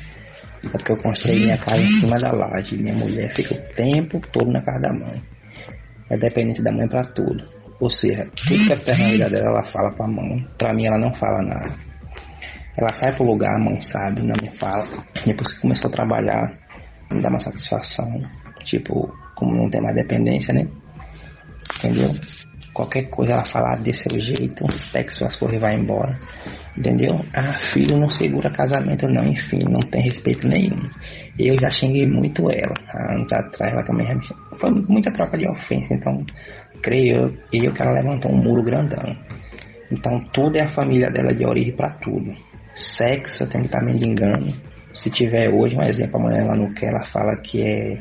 é 0.64 0.70
porque 0.70 0.94
eu 0.94 0.98
construí 0.98 1.42
minha 1.42 1.60
casa 1.60 1.84
em 1.84 1.90
cima 1.90 2.20
da 2.20 2.32
laje. 2.32 2.76
Minha 2.76 2.96
mulher 2.96 3.32
fica 3.32 3.54
o 3.54 3.62
tempo 3.76 4.20
todo 4.32 4.52
na 4.52 4.62
casa 4.62 4.80
da 4.80 4.94
mãe. 4.94 5.22
É 6.10 6.18
dependente 6.18 6.64
da 6.64 6.72
mãe 6.72 6.88
para 6.88 7.06
tudo. 7.06 7.44
Ou 7.84 7.90
seja, 7.90 8.24
tudo 8.34 8.66
que 8.66 8.72
é 8.72 8.78
personalidade 8.78 9.32
dela, 9.32 9.50
ela 9.50 9.64
fala 9.66 9.92
pra 9.92 10.08
mãe. 10.08 10.48
Pra 10.58 10.74
mim, 10.74 10.86
ela 10.86 10.98
não 10.98 11.14
fala 11.14 11.44
nada. 11.44 11.76
Ela 12.78 12.94
sai 12.94 13.12
pro 13.14 13.26
lugar, 13.26 13.58
a 13.58 13.60
mãe 13.60 13.82
sabe, 13.82 14.22
não 14.22 14.38
me 14.42 14.50
fala. 14.50 14.88
Depois 15.26 15.52
que 15.52 15.60
começou 15.60 15.90
a 15.90 15.92
trabalhar, 15.92 16.58
me 17.12 17.22
dá 17.22 17.28
uma 17.28 17.42
satisfação. 17.42 18.22
Tipo, 18.64 19.14
como 19.36 19.54
não 19.54 19.70
tem 19.70 19.82
mais 19.82 19.94
dependência, 19.96 20.54
né? 20.54 20.66
Entendeu? 21.78 22.16
Qualquer 22.74 23.10
coisa 23.10 23.34
ela 23.34 23.44
falar 23.44 23.76
desse 23.82 24.08
jeito, 24.18 24.66
pega 24.94 25.12
suas 25.12 25.36
coisas 25.36 25.58
e 25.58 25.60
vai 25.60 25.76
embora. 25.76 26.18
Entendeu? 26.78 27.14
Ah, 27.36 27.60
filho 27.60 28.00
não 28.00 28.10
segura 28.10 28.50
casamento, 28.50 29.10
não, 29.10 29.28
enfim, 29.28 29.60
não 29.70 29.82
tem 29.82 30.02
respeito 30.02 30.48
nenhum. 30.48 30.90
Eu 31.38 31.60
já 31.60 31.70
xinguei 31.70 32.08
muito 32.08 32.50
ela. 32.50 32.74
Há 32.88 33.14
anos 33.14 33.32
atrás 33.34 33.74
ela 33.74 33.84
também 33.84 34.08
foi 34.54 34.72
muita 34.72 35.12
troca 35.12 35.38
de 35.38 35.48
ofensa, 35.50 35.94
então 35.94 36.26
creio 36.84 37.34
eu, 37.52 37.64
eu 37.64 37.74
que 37.74 37.82
ela 37.82 37.94
levantou 37.94 38.32
um 38.32 38.38
muro 38.38 38.62
grandão. 38.62 39.18
Então 39.90 40.20
tudo 40.32 40.58
é 40.58 40.62
a 40.62 40.70
família 40.70 41.10
dela 41.10 41.34
de 41.34 41.46
origem 41.46 41.74
para 41.74 41.90
tudo. 41.92 42.36
Sexo, 42.76 43.44
eu 43.44 43.48
tenho 43.48 43.64
que 43.64 43.70
estar 43.70 43.84
me 43.84 43.94
engano. 43.94 44.54
Se 44.94 45.10
tiver 45.10 45.50
hoje, 45.50 45.76
um 45.76 45.82
exemplo, 45.82 46.20
amanhã 46.20 46.42
ela 46.42 46.56
não 46.56 46.72
quer, 46.74 46.90
ela 46.90 47.06
fala 47.06 47.36
que 47.38 47.62
é 47.62 48.00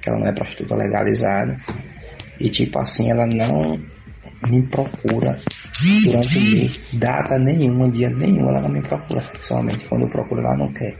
que 0.00 0.08
ela 0.08 0.18
não 0.18 0.26
é 0.26 0.32
prostituta 0.32 0.74
legalizada. 0.74 1.56
E 2.38 2.48
tipo 2.48 2.78
assim, 2.78 3.10
ela 3.10 3.26
não 3.26 3.78
me 4.48 4.62
procura 4.68 5.38
durante 6.02 6.38
o 6.38 6.40
mês. 6.40 6.94
Data 6.94 7.38
nenhuma, 7.38 7.90
dia 7.90 8.08
nenhum, 8.08 8.48
ela 8.48 8.60
não 8.60 8.70
me 8.70 8.80
procura 8.80 9.20
sexualmente. 9.20 9.86
Quando 9.86 10.02
eu 10.02 10.08
procuro, 10.08 10.40
ela 10.40 10.56
não 10.56 10.72
quer. 10.72 10.96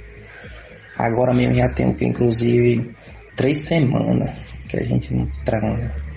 Agora 0.99 1.33
mesmo 1.35 1.55
já 1.55 1.69
tem 1.69 1.89
o 1.89 1.95
que, 1.95 2.05
inclusive, 2.05 2.91
três 3.35 3.63
semanas 3.63 4.31
que 4.69 4.77
a 4.77 4.83
gente 4.83 5.15
não 5.15 5.27
transa. 5.45 6.10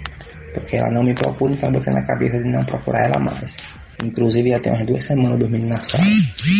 Porque 0.53 0.77
ela 0.77 0.91
não 0.91 1.03
me 1.03 1.13
procura, 1.15 1.53
então 1.53 1.69
eu 1.69 1.73
botei 1.73 1.93
na 1.93 2.05
cabeça 2.05 2.37
de 2.37 2.49
não 2.49 2.63
procurar 2.63 3.05
ela 3.05 3.19
mais. 3.19 3.57
Inclusive 4.01 4.49
já 4.49 4.59
tem 4.59 4.71
umas 4.71 4.85
duas 4.85 5.03
semanas 5.03 5.37
dormindo 5.37 5.67
na 5.67 5.79
sala. 5.79 6.03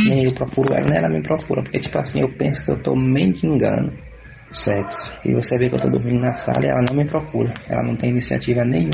Nem 0.07 0.23
eu 0.23 0.33
procuro 0.33 0.73
ela, 0.73 0.85
nem 0.87 0.97
ela 0.97 1.09
me 1.09 1.21
procura. 1.21 1.61
Porque 1.63 1.79
tipo 1.79 1.97
assim, 1.97 2.21
eu 2.21 2.29
penso 2.29 2.63
que 2.63 2.71
eu 2.71 2.81
tô 2.81 2.95
mendigando 2.95 3.93
sexo. 4.51 5.11
E 5.25 5.33
você 5.33 5.57
vê 5.57 5.69
que 5.69 5.75
eu 5.75 5.79
tô 5.79 5.89
dormindo 5.89 6.21
na 6.21 6.33
sala 6.33 6.65
e 6.65 6.69
ela 6.69 6.83
não 6.87 6.95
me 6.95 7.05
procura. 7.05 7.53
Ela 7.67 7.83
não 7.83 7.95
tem 7.95 8.11
iniciativa 8.11 8.63
nenhuma. 8.63 8.93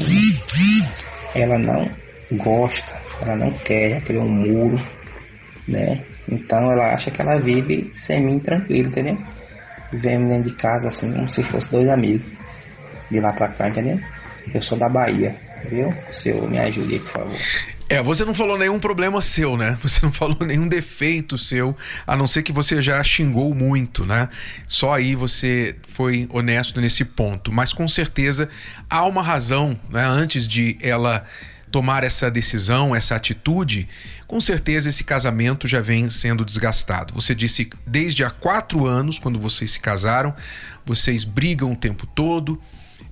Ela 1.35 1.59
não 1.59 1.89
gosta, 2.37 2.91
ela 3.21 3.35
não 3.35 3.51
quer, 3.51 4.01
criou 4.03 4.23
um 4.23 4.31
muro, 4.31 4.79
né? 5.67 6.03
Então 6.27 6.59
ela 6.71 6.93
acha 6.93 7.11
que 7.11 7.21
ela 7.21 7.39
vive 7.39 7.91
sem 7.93 8.23
mim 8.25 8.39
tranquilo, 8.39 8.89
entendeu? 8.89 9.17
Vivemos 9.91 10.29
dentro 10.29 10.49
de 10.49 10.55
casa 10.55 10.87
assim 10.87 11.11
como 11.11 11.27
se 11.27 11.43
fosse 11.43 11.71
dois 11.71 11.87
amigos. 11.87 12.25
De 13.11 13.19
lá 13.19 13.33
pra 13.33 13.49
cá, 13.49 13.69
entendeu? 13.69 13.99
Eu 14.53 14.61
sou 14.61 14.77
da 14.77 14.89
Bahia, 14.89 15.35
viu? 15.69 15.93
Se 16.11 16.29
eu 16.29 16.47
me 16.47 16.57
ajude, 16.57 16.99
por 16.99 17.11
favor. 17.11 17.37
É, 17.89 18.03
você 18.03 18.23
não 18.23 18.35
falou 18.35 18.55
nenhum 18.57 18.79
problema 18.79 19.19
seu, 19.19 19.57
né? 19.57 19.75
Você 19.81 20.05
não 20.05 20.11
falou 20.11 20.37
nenhum 20.41 20.67
defeito 20.67 21.39
seu, 21.39 21.75
a 22.05 22.15
não 22.15 22.27
ser 22.27 22.43
que 22.43 22.51
você 22.51 22.79
já 22.83 23.03
xingou 23.03 23.55
muito, 23.55 24.05
né? 24.05 24.29
Só 24.67 24.93
aí 24.93 25.15
você 25.15 25.75
foi 25.87 26.27
honesto 26.31 26.79
nesse 26.79 27.03
ponto. 27.03 27.51
Mas 27.51 27.73
com 27.73 27.87
certeza 27.87 28.47
há 28.87 29.03
uma 29.05 29.23
razão, 29.23 29.79
né? 29.89 30.05
Antes 30.05 30.47
de 30.47 30.77
ela 30.81 31.25
tomar 31.71 32.03
essa 32.03 32.29
decisão, 32.29 32.95
essa 32.95 33.15
atitude, 33.15 33.87
com 34.27 34.39
certeza 34.39 34.89
esse 34.89 35.03
casamento 35.03 35.67
já 35.67 35.81
vem 35.81 36.09
sendo 36.11 36.45
desgastado. 36.45 37.13
Você 37.15 37.33
disse 37.33 37.69
desde 37.87 38.23
há 38.23 38.29
quatro 38.29 38.85
anos, 38.85 39.17
quando 39.17 39.39
vocês 39.39 39.71
se 39.71 39.79
casaram, 39.79 40.33
vocês 40.85 41.23
brigam 41.23 41.71
o 41.71 41.75
tempo 41.75 42.05
todo, 42.05 42.59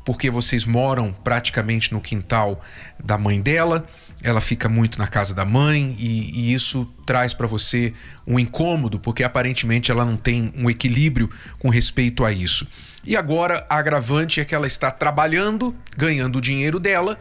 porque 0.07 0.29
vocês 0.29 0.63
moram 0.63 1.11
praticamente 1.11 1.93
no 1.93 1.99
quintal 1.99 2.61
da 2.97 3.17
mãe 3.17 3.41
dela 3.41 3.85
ela 4.23 4.39
fica 4.39 4.69
muito 4.69 4.97
na 4.97 5.05
casa 5.05 5.35
da 5.35 5.43
mãe 5.43 5.93
e, 5.99 6.31
e 6.31 6.53
isso 6.53 6.85
traz 7.05 7.33
para 7.33 7.45
você 7.45 7.93
um 8.25 8.39
incômodo, 8.39 8.97
porque 8.97 9.21
aparentemente 9.21 9.91
ela 9.91 10.05
não 10.05 10.15
tem 10.15 10.53
um 10.55 10.69
equilíbrio 10.69 11.29
com 11.59 11.67
respeito 11.67 12.23
a 12.23 12.31
isso. 12.31 12.65
E 13.03 13.17
agora 13.17 13.67
a 13.69 13.77
agravante 13.77 14.39
é 14.39 14.45
que 14.45 14.55
ela 14.55 14.65
está 14.65 14.89
trabalhando, 14.89 15.75
ganhando 15.97 16.37
o 16.37 16.41
dinheiro 16.41 16.79
dela 16.79 17.19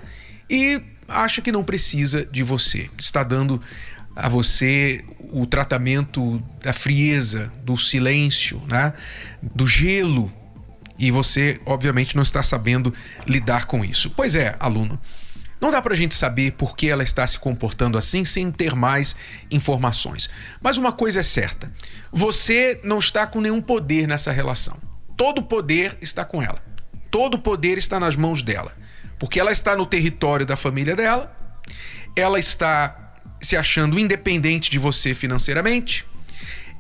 e 0.49 0.81
acha 1.09 1.43
que 1.43 1.51
não 1.51 1.65
precisa 1.65 2.25
de 2.25 2.45
você. 2.45 2.89
Está 2.97 3.25
dando 3.25 3.61
a 4.15 4.29
você 4.29 5.01
o 5.33 5.45
tratamento 5.45 6.41
da 6.63 6.73
frieza, 6.73 7.53
do 7.65 7.77
silêncio, 7.77 8.63
né? 8.69 8.93
do 9.43 9.67
gelo. 9.67 10.33
E 10.99 11.11
você, 11.11 11.61
obviamente, 11.67 12.17
não 12.17 12.23
está 12.23 12.43
sabendo 12.43 12.93
lidar 13.27 13.67
com 13.67 13.85
isso. 13.85 14.11
Pois 14.11 14.35
é, 14.35 14.57
aluno. 14.59 15.01
Não 15.61 15.71
dá 15.71 15.81
para 15.81 15.95
a 15.95 15.97
gente 15.97 16.15
saber 16.15 16.53
por 16.53 16.77
que 16.77 16.89
ela 16.89 17.03
está 17.03 17.27
se 17.27 17.39
comportando 17.39 17.97
assim 17.97 18.25
sem 18.25 18.51
ter 18.51 18.75
mais 18.75 19.17
informações. 19.51 20.29
Mas 20.61 20.77
uma 20.77 20.93
coisa 20.93 21.21
é 21.21 21.23
certa: 21.23 21.73
você 22.13 22.81
não 22.85 22.99
está 22.99 23.27
com 23.27 23.41
nenhum 23.41 23.61
poder 23.61 24.07
nessa 24.07 24.31
relação. 24.33 24.77
Todo 25.17 25.43
poder 25.43 25.97
está 26.01 26.25
com 26.25 26.43
ela. 26.43 26.63
Todo 27.11 27.39
poder 27.39 27.79
está 27.79 27.99
nas 27.99 28.17
mãos 28.17 28.43
dela. 28.43 28.77
Porque 29.19 29.41
ela 29.41 29.51
está 29.51 29.75
no 29.75 29.87
território 29.87 30.45
da 30.45 30.57
família 30.57 30.95
dela, 30.95 31.35
ela 32.15 32.39
está 32.39 33.15
se 33.41 33.57
achando 33.57 33.99
independente 33.99 34.71
de 34.71 34.79
você 34.79 35.15
financeiramente, 35.15 36.07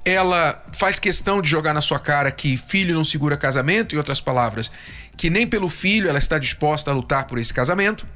ela 0.06 0.64
faz 0.72 1.00
questão 1.00 1.42
de 1.42 1.48
jogar 1.48 1.74
na 1.74 1.80
sua 1.80 1.98
cara 1.98 2.30
que 2.30 2.56
filho 2.56 2.94
não 2.94 3.02
segura 3.02 3.36
casamento, 3.36 3.92
em 3.92 3.98
outras 3.98 4.20
palavras, 4.20 4.70
que 5.16 5.28
nem 5.28 5.44
pelo 5.48 5.68
filho 5.68 6.08
ela 6.08 6.16
está 6.16 6.38
disposta 6.38 6.92
a 6.92 6.94
lutar 6.94 7.26
por 7.26 7.38
esse 7.38 7.52
casamento. 7.52 8.06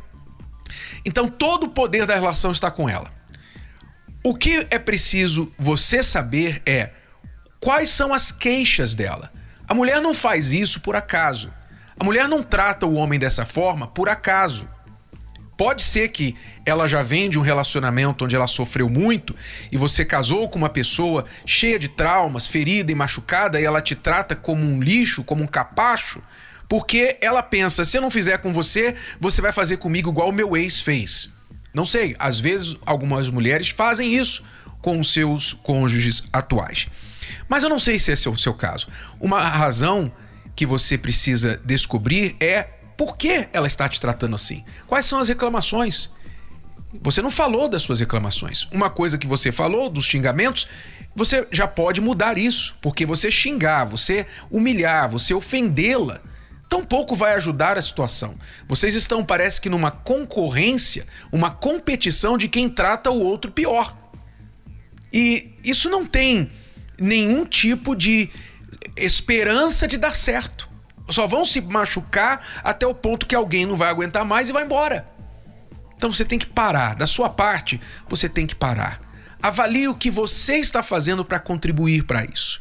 Então 1.04 1.28
todo 1.28 1.64
o 1.64 1.68
poder 1.68 2.06
da 2.06 2.14
relação 2.14 2.52
está 2.52 2.70
com 2.70 2.88
ela. 2.88 3.10
O 4.22 4.36
que 4.36 4.68
é 4.70 4.78
preciso 4.78 5.52
você 5.58 6.00
saber 6.00 6.62
é 6.64 6.90
quais 7.58 7.88
são 7.88 8.14
as 8.14 8.30
queixas 8.30 8.94
dela. 8.94 9.32
A 9.66 9.74
mulher 9.74 10.00
não 10.00 10.14
faz 10.14 10.52
isso 10.52 10.80
por 10.80 10.94
acaso. 10.94 11.52
A 11.98 12.04
mulher 12.04 12.28
não 12.28 12.40
trata 12.40 12.86
o 12.86 12.94
homem 12.94 13.18
dessa 13.18 13.44
forma 13.44 13.88
por 13.88 14.08
acaso. 14.08 14.68
Pode 15.60 15.82
ser 15.82 16.08
que 16.08 16.34
ela 16.64 16.88
já 16.88 17.02
vem 17.02 17.28
de 17.28 17.38
um 17.38 17.42
relacionamento 17.42 18.24
onde 18.24 18.34
ela 18.34 18.46
sofreu 18.46 18.88
muito 18.88 19.36
e 19.70 19.76
você 19.76 20.06
casou 20.06 20.48
com 20.48 20.56
uma 20.56 20.70
pessoa 20.70 21.26
cheia 21.44 21.78
de 21.78 21.86
traumas, 21.86 22.46
ferida 22.46 22.90
e 22.90 22.94
machucada 22.94 23.60
e 23.60 23.64
ela 23.66 23.82
te 23.82 23.94
trata 23.94 24.34
como 24.34 24.64
um 24.64 24.80
lixo, 24.80 25.22
como 25.22 25.42
um 25.42 25.46
capacho 25.46 26.22
porque 26.66 27.18
ela 27.20 27.42
pensa: 27.42 27.84
se 27.84 27.98
eu 27.98 28.00
não 28.00 28.10
fizer 28.10 28.38
com 28.38 28.54
você, 28.54 28.94
você 29.20 29.42
vai 29.42 29.52
fazer 29.52 29.76
comigo 29.76 30.08
igual 30.08 30.30
o 30.30 30.32
meu 30.32 30.56
ex 30.56 30.80
fez. 30.80 31.30
Não 31.74 31.84
sei, 31.84 32.16
às 32.18 32.40
vezes 32.40 32.74
algumas 32.86 33.28
mulheres 33.28 33.68
fazem 33.68 34.14
isso 34.14 34.42
com 34.80 34.98
os 34.98 35.12
seus 35.12 35.52
cônjuges 35.52 36.22
atuais. 36.32 36.86
Mas 37.50 37.64
eu 37.64 37.68
não 37.68 37.78
sei 37.78 37.98
se 37.98 38.10
esse 38.10 38.26
é 38.26 38.30
o 38.30 38.38
seu 38.38 38.54
caso. 38.54 38.88
Uma 39.20 39.42
razão 39.42 40.10
que 40.56 40.64
você 40.64 40.96
precisa 40.96 41.60
descobrir 41.66 42.34
é 42.40 42.79
por 43.00 43.16
que 43.16 43.48
ela 43.50 43.66
está 43.66 43.88
te 43.88 43.98
tratando 43.98 44.36
assim. 44.36 44.62
Quais 44.86 45.06
são 45.06 45.18
as 45.18 45.28
reclamações? 45.28 46.10
Você 47.00 47.22
não 47.22 47.30
falou 47.30 47.66
das 47.66 47.80
suas 47.80 47.98
reclamações. 47.98 48.68
Uma 48.70 48.90
coisa 48.90 49.16
que 49.16 49.26
você 49.26 49.50
falou 49.50 49.88
dos 49.88 50.04
xingamentos, 50.04 50.68
você 51.16 51.48
já 51.50 51.66
pode 51.66 51.98
mudar 51.98 52.36
isso, 52.36 52.76
porque 52.82 53.06
você 53.06 53.30
xingar, 53.30 53.86
você 53.86 54.26
humilhar, 54.50 55.08
você 55.08 55.32
ofendê-la, 55.32 56.20
tampouco 56.68 57.14
vai 57.16 57.32
ajudar 57.36 57.78
a 57.78 57.80
situação. 57.80 58.34
Vocês 58.68 58.94
estão, 58.94 59.24
parece 59.24 59.62
que, 59.62 59.70
numa 59.70 59.90
concorrência, 59.90 61.06
uma 61.32 61.50
competição 61.50 62.36
de 62.36 62.48
quem 62.48 62.68
trata 62.68 63.10
o 63.10 63.18
outro 63.18 63.50
pior. 63.50 63.96
E 65.10 65.54
isso 65.64 65.88
não 65.88 66.04
tem 66.04 66.52
nenhum 67.00 67.46
tipo 67.46 67.96
de 67.96 68.28
esperança 68.94 69.88
de 69.88 69.96
dar 69.96 70.14
certo. 70.14 70.69
Só 71.10 71.26
vão 71.26 71.44
se 71.44 71.60
machucar 71.60 72.40
até 72.62 72.86
o 72.86 72.94
ponto 72.94 73.26
que 73.26 73.34
alguém 73.34 73.66
não 73.66 73.76
vai 73.76 73.90
aguentar 73.90 74.24
mais 74.24 74.48
e 74.48 74.52
vai 74.52 74.64
embora. 74.64 75.06
Então 75.96 76.10
você 76.10 76.24
tem 76.24 76.38
que 76.38 76.46
parar. 76.46 76.94
Da 76.94 77.06
sua 77.06 77.28
parte, 77.28 77.80
você 78.08 78.28
tem 78.28 78.46
que 78.46 78.54
parar. 78.54 79.00
Avalie 79.42 79.88
o 79.88 79.94
que 79.94 80.10
você 80.10 80.56
está 80.56 80.82
fazendo 80.82 81.24
para 81.24 81.38
contribuir 81.38 82.04
para 82.04 82.24
isso. 82.24 82.60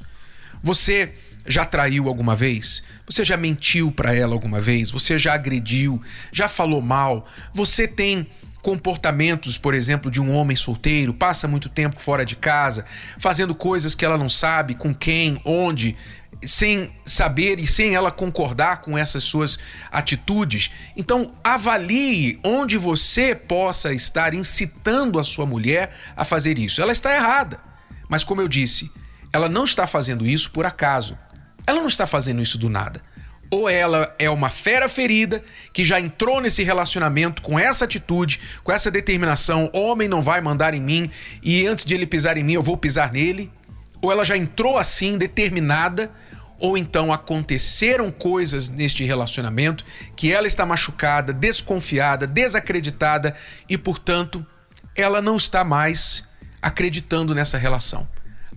Você 0.62 1.14
já 1.46 1.66
traiu 1.66 2.08
alguma 2.08 2.36
vez? 2.36 2.84
Você 3.06 3.24
já 3.24 3.38
mentiu 3.38 3.92
para 3.92 4.14
ela 4.14 4.34
alguma 4.34 4.60
vez? 4.60 4.92
Você 4.92 5.18
já 5.18 5.34
agrediu? 5.34 6.02
Já 6.32 6.48
falou 6.48 6.82
mal? 6.82 7.26
Você 7.54 7.88
tem 7.88 8.28
comportamentos, 8.62 9.58
por 9.58 9.74
exemplo, 9.74 10.12
de 10.12 10.22
um 10.22 10.34
homem 10.34 10.56
solteiro, 10.56 11.14
passa 11.14 11.48
muito 11.48 11.70
tempo 11.70 12.00
fora 12.00 12.26
de 12.26 12.36
casa, 12.36 12.86
fazendo 13.18 13.56
coisas 13.56 13.96
que 13.96 14.04
ela 14.04 14.18
não 14.18 14.28
sabe 14.28 14.76
com 14.76 14.94
quem, 14.94 15.40
onde, 15.46 15.96
sem 16.44 16.94
saber 17.06 17.60
e 17.60 17.68
sem 17.68 17.96
ela 17.96 18.12
concordar 18.12 18.82
com 18.82 18.98
essas 18.98 19.24
suas 19.24 19.60
atitudes. 19.92 20.72
Então, 20.96 21.34
avalie 21.44 22.40
onde 22.44 22.78
você 22.78 23.36
possa 23.36 23.94
estar 23.94 24.34
incitando 24.34 25.20
a 25.20 25.24
sua 25.24 25.46
mulher 25.46 25.92
a 26.16 26.24
fazer 26.24 26.58
isso. 26.58 26.82
Ela 26.82 26.92
está 26.92 27.14
errada. 27.14 27.60
Mas 28.08 28.24
como 28.24 28.42
eu 28.42 28.48
disse, 28.48 28.92
ela 29.32 29.50
não 29.50 29.64
está 29.64 29.86
fazendo 29.86 30.26
isso 30.26 30.52
por 30.52 30.66
acaso. 30.66 31.18
Ela 31.68 31.80
não 31.80 31.88
está 31.88 32.08
fazendo 32.08 32.42
isso 32.42 32.58
do 32.58 32.70
nada. 32.70 33.02
Ou 33.52 33.68
ela 33.68 34.16
é 34.20 34.30
uma 34.30 34.50
fera 34.50 34.88
ferida 34.88 35.44
que 35.74 35.84
já 35.84 36.00
entrou 36.00 36.40
nesse 36.40 36.64
relacionamento 36.64 37.42
com 37.42 37.58
essa 37.58 37.86
atitude, 37.86 38.40
com 38.64 38.72
essa 38.72 38.92
determinação: 38.92 39.72
homem 39.74 40.08
não 40.08 40.22
vai 40.22 40.40
mandar 40.40 40.74
em 40.74 40.82
mim 40.82 41.10
e 41.42 41.66
antes 41.66 41.84
de 41.84 41.96
ele 41.96 42.06
pisar 42.06 42.38
em 42.38 42.44
mim 42.44 42.54
eu 42.54 42.62
vou 42.62 42.78
pisar 42.78 43.12
nele. 43.12 43.52
Ou 44.02 44.12
ela 44.12 44.24
já 44.24 44.38
entrou 44.38 44.78
assim, 44.78 45.18
determinada, 45.18 46.12
ou 46.60 46.78
então 46.78 47.12
aconteceram 47.12 48.12
coisas 48.12 48.68
neste 48.68 49.04
relacionamento 49.04 49.86
que 50.16 50.32
ela 50.32 50.46
está 50.46 50.66
machucada, 50.66 51.32
desconfiada, 51.32 52.28
desacreditada 52.28 53.34
e, 53.68 53.78
portanto, 53.78 54.46
ela 54.96 55.22
não 55.22 55.38
está 55.38 55.64
mais 55.64 56.24
acreditando 56.62 57.34
nessa 57.34 57.58
relação. 57.58 58.08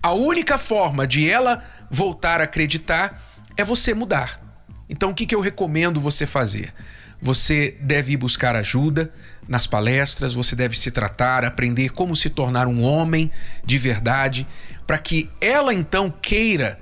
A 0.03 0.12
única 0.12 0.59
forma 0.59 1.07
de 1.07 1.31
ela 1.31 1.62
voltar 1.88 2.41
a 2.41 2.45
acreditar 2.45 3.23
é 3.57 3.65
você 3.65 3.95
mudar. 3.95 4.41
Então, 4.88 5.11
o 5.11 5.15
que, 5.15 5.25
que 5.25 5.35
eu 5.35 5.41
recomendo 5.41 6.01
você 6.01 6.27
fazer? 6.27 6.75
Você 7.21 7.79
deve 7.81 8.15
ir 8.15 8.17
buscar 8.17 8.57
ajuda 8.57 9.12
nas 9.47 9.67
palestras, 9.69 10.35
você 10.35 10.57
deve 10.57 10.77
se 10.77 10.91
tratar, 10.91 11.45
aprender 11.45 11.91
como 11.91 12.17
se 12.17 12.29
tornar 12.29 12.67
um 12.67 12.83
homem 12.83 13.31
de 13.65 13.79
verdade, 13.79 14.47
para 14.87 14.99
que 14.99 15.31
ela 15.41 15.73
então 15.73 16.11
queira 16.11 16.79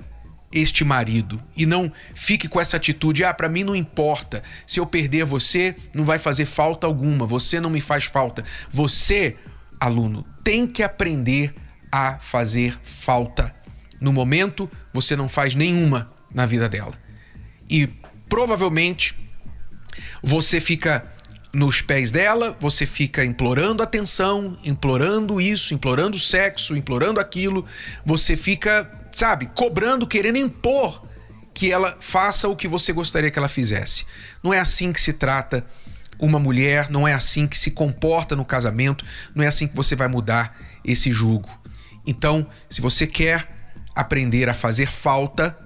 este 0.51 0.83
marido 0.83 1.41
e 1.55 1.65
não 1.65 1.91
fique 2.13 2.47
com 2.47 2.59
essa 2.59 2.77
atitude: 2.77 3.23
ah, 3.23 3.33
para 3.33 3.49
mim 3.49 3.63
não 3.63 3.75
importa, 3.75 4.43
se 4.65 4.79
eu 4.79 4.85
perder 4.85 5.25
você, 5.25 5.75
não 5.93 6.05
vai 6.05 6.19
fazer 6.19 6.45
falta 6.45 6.87
alguma, 6.87 7.25
você 7.25 7.59
não 7.59 7.69
me 7.69 7.81
faz 7.81 8.05
falta. 8.05 8.43
Você, 8.69 9.35
aluno, 9.79 10.25
tem 10.43 10.67
que 10.67 10.83
aprender 10.83 11.53
a 11.91 12.17
fazer 12.19 12.77
falta. 12.83 13.53
No 13.99 14.11
momento, 14.11 14.69
você 14.93 15.15
não 15.15 15.29
faz 15.29 15.53
nenhuma 15.53 16.11
na 16.33 16.45
vida 16.45 16.67
dela. 16.67 16.93
E 17.69 17.87
provavelmente 18.27 19.15
você 20.23 20.59
fica 20.59 21.05
nos 21.53 21.81
pés 21.81 22.11
dela, 22.11 22.55
você 22.59 22.85
fica 22.85 23.25
implorando 23.25 23.83
atenção, 23.83 24.57
implorando 24.63 25.41
isso, 25.41 25.73
implorando 25.73 26.17
sexo, 26.17 26.75
implorando 26.75 27.19
aquilo, 27.19 27.65
você 28.05 28.37
fica, 28.37 28.89
sabe, 29.11 29.47
cobrando, 29.47 30.07
querendo 30.07 30.37
impor 30.37 31.05
que 31.53 31.71
ela 31.71 31.97
faça 31.99 32.47
o 32.47 32.55
que 32.55 32.67
você 32.67 32.93
gostaria 32.93 33.29
que 33.29 33.37
ela 33.37 33.49
fizesse. 33.49 34.05
Não 34.43 34.53
é 34.53 34.59
assim 34.59 34.91
que 34.91 35.01
se 35.01 35.13
trata 35.13 35.65
uma 36.19 36.39
mulher, 36.39 36.89
não 36.89 37.07
é 37.07 37.13
assim 37.13 37.47
que 37.47 37.57
se 37.57 37.71
comporta 37.71 38.35
no 38.35 38.45
casamento, 38.45 39.05
não 39.33 39.43
é 39.43 39.47
assim 39.47 39.67
que 39.67 39.75
você 39.75 39.95
vai 39.95 40.07
mudar 40.07 40.55
esse 40.85 41.11
jugo. 41.11 41.49
Então, 42.05 42.47
se 42.69 42.79
você 42.81 43.05
quer 43.05 43.47
aprender 43.95 44.49
a 44.49 44.53
fazer 44.53 44.87
falta, 44.87 45.57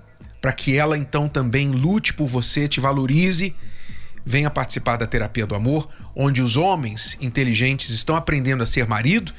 para 0.41 0.53
que 0.53 0.77
ela 0.77 0.97
então 0.97 1.27
também 1.27 1.69
lute 1.69 2.13
por 2.13 2.27
você, 2.27 2.67
te 2.67 2.79
valorize, 2.79 3.55
venha 4.25 4.49
participar 4.49 4.97
da 4.97 5.05
terapia 5.05 5.45
do 5.45 5.55
amor, 5.55 5.89
onde 6.15 6.41
os 6.41 6.57
homens 6.57 7.17
inteligentes 7.21 7.89
estão 7.89 8.15
aprendendo 8.15 8.63
a 8.63 8.65
ser 8.65 8.87
marido 8.87 9.33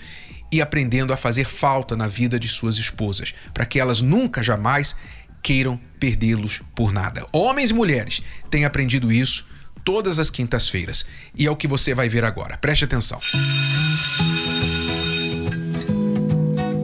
e 0.50 0.60
aprendendo 0.60 1.12
a 1.12 1.16
fazer 1.16 1.44
falta 1.44 1.96
na 1.96 2.06
vida 2.06 2.38
de 2.38 2.48
suas 2.48 2.76
esposas, 2.76 3.34
para 3.52 3.66
que 3.66 3.80
elas 3.80 4.00
nunca 4.00 4.42
jamais 4.42 4.96
queiram 5.42 5.78
perdê-los 5.98 6.62
por 6.74 6.92
nada. 6.92 7.26
Homens 7.32 7.70
e 7.70 7.74
mulheres 7.74 8.22
têm 8.50 8.64
aprendido 8.64 9.12
isso 9.12 9.46
todas 9.84 10.18
as 10.18 10.30
quintas-feiras 10.30 11.04
e 11.34 11.46
é 11.46 11.50
o 11.50 11.56
que 11.56 11.68
você 11.68 11.94
vai 11.94 12.08
ver 12.08 12.24
agora. 12.24 12.56
Preste 12.56 12.84
atenção. 12.84 13.20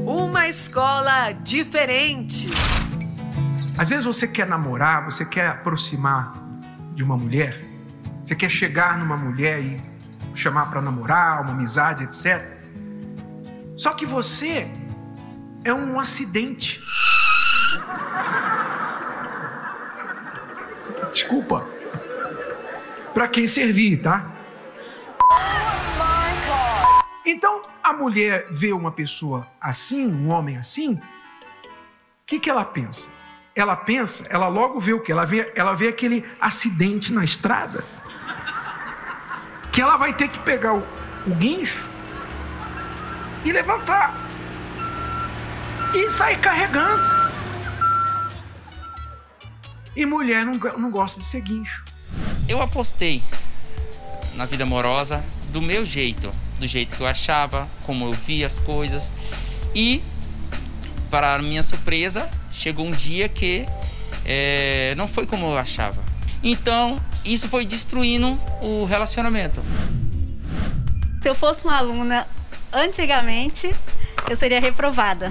Uma 0.06 0.48
escola 0.48 1.32
diferente. 1.32 2.48
Às 3.76 3.90
vezes 3.90 4.04
você 4.04 4.28
quer 4.28 4.46
namorar, 4.46 5.04
você 5.04 5.24
quer 5.24 5.48
aproximar 5.48 6.32
de 6.94 7.02
uma 7.02 7.16
mulher 7.16 7.72
você 8.24 8.36
quer 8.36 8.48
chegar 8.48 8.98
numa 8.98 9.16
mulher 9.16 9.60
e 9.60 9.82
chamar 10.34 10.70
para 10.70 10.80
namorar, 10.80 11.42
uma 11.42 11.52
amizade, 11.52 12.04
etc. 12.04 12.61
Só 13.82 13.92
que 13.92 14.06
você 14.06 14.70
é 15.64 15.74
um 15.74 15.98
acidente. 15.98 16.80
Desculpa. 21.10 21.66
Para 23.12 23.26
quem 23.26 23.44
servir, 23.44 24.00
tá? 24.00 24.30
Então, 27.26 27.62
a 27.82 27.92
mulher 27.92 28.46
vê 28.52 28.72
uma 28.72 28.92
pessoa 28.92 29.48
assim, 29.60 30.06
um 30.06 30.30
homem 30.30 30.56
assim, 30.58 30.94
o 30.94 31.00
que, 32.24 32.38
que 32.38 32.48
ela 32.48 32.64
pensa? 32.64 33.08
Ela 33.52 33.74
pensa, 33.74 34.24
ela 34.30 34.46
logo 34.46 34.78
vê 34.78 34.92
o 34.92 35.00
que? 35.00 35.10
Ela 35.10 35.24
vê, 35.24 35.52
ela 35.56 35.74
vê 35.74 35.88
aquele 35.88 36.24
acidente 36.40 37.12
na 37.12 37.24
estrada 37.24 37.84
que 39.72 39.82
ela 39.82 39.96
vai 39.96 40.14
ter 40.14 40.28
que 40.28 40.38
pegar 40.38 40.74
o, 40.74 40.86
o 41.26 41.34
guincho 41.34 41.90
e 43.44 43.52
levantar 43.52 44.14
e 45.94 46.10
sair 46.10 46.38
carregando. 46.38 47.02
E 49.94 50.06
mulher 50.06 50.44
não, 50.44 50.54
não 50.78 50.90
gosta 50.90 51.20
de 51.20 51.26
ser 51.26 51.40
guincho. 51.42 51.84
Eu 52.48 52.62
apostei 52.62 53.22
na 54.34 54.46
vida 54.46 54.64
amorosa 54.64 55.22
do 55.50 55.60
meu 55.60 55.84
jeito, 55.84 56.30
do 56.58 56.66
jeito 56.66 56.96
que 56.96 57.02
eu 57.02 57.06
achava, 57.06 57.68
como 57.84 58.06
eu 58.06 58.12
via 58.12 58.46
as 58.46 58.58
coisas. 58.58 59.12
E, 59.74 60.02
para 61.10 61.38
minha 61.40 61.62
surpresa, 61.62 62.28
chegou 62.50 62.86
um 62.86 62.90
dia 62.90 63.28
que 63.28 63.66
é, 64.24 64.94
não 64.96 65.06
foi 65.06 65.26
como 65.26 65.46
eu 65.46 65.58
achava. 65.58 66.02
Então, 66.42 66.98
isso 67.24 67.48
foi 67.48 67.66
destruindo 67.66 68.40
o 68.62 68.84
relacionamento. 68.84 69.62
Se 71.20 71.28
eu 71.28 71.34
fosse 71.34 71.64
uma 71.64 71.76
aluna 71.76 72.26
antigamente, 72.72 73.74
eu 74.28 74.36
seria 74.36 74.60
reprovada. 74.60 75.30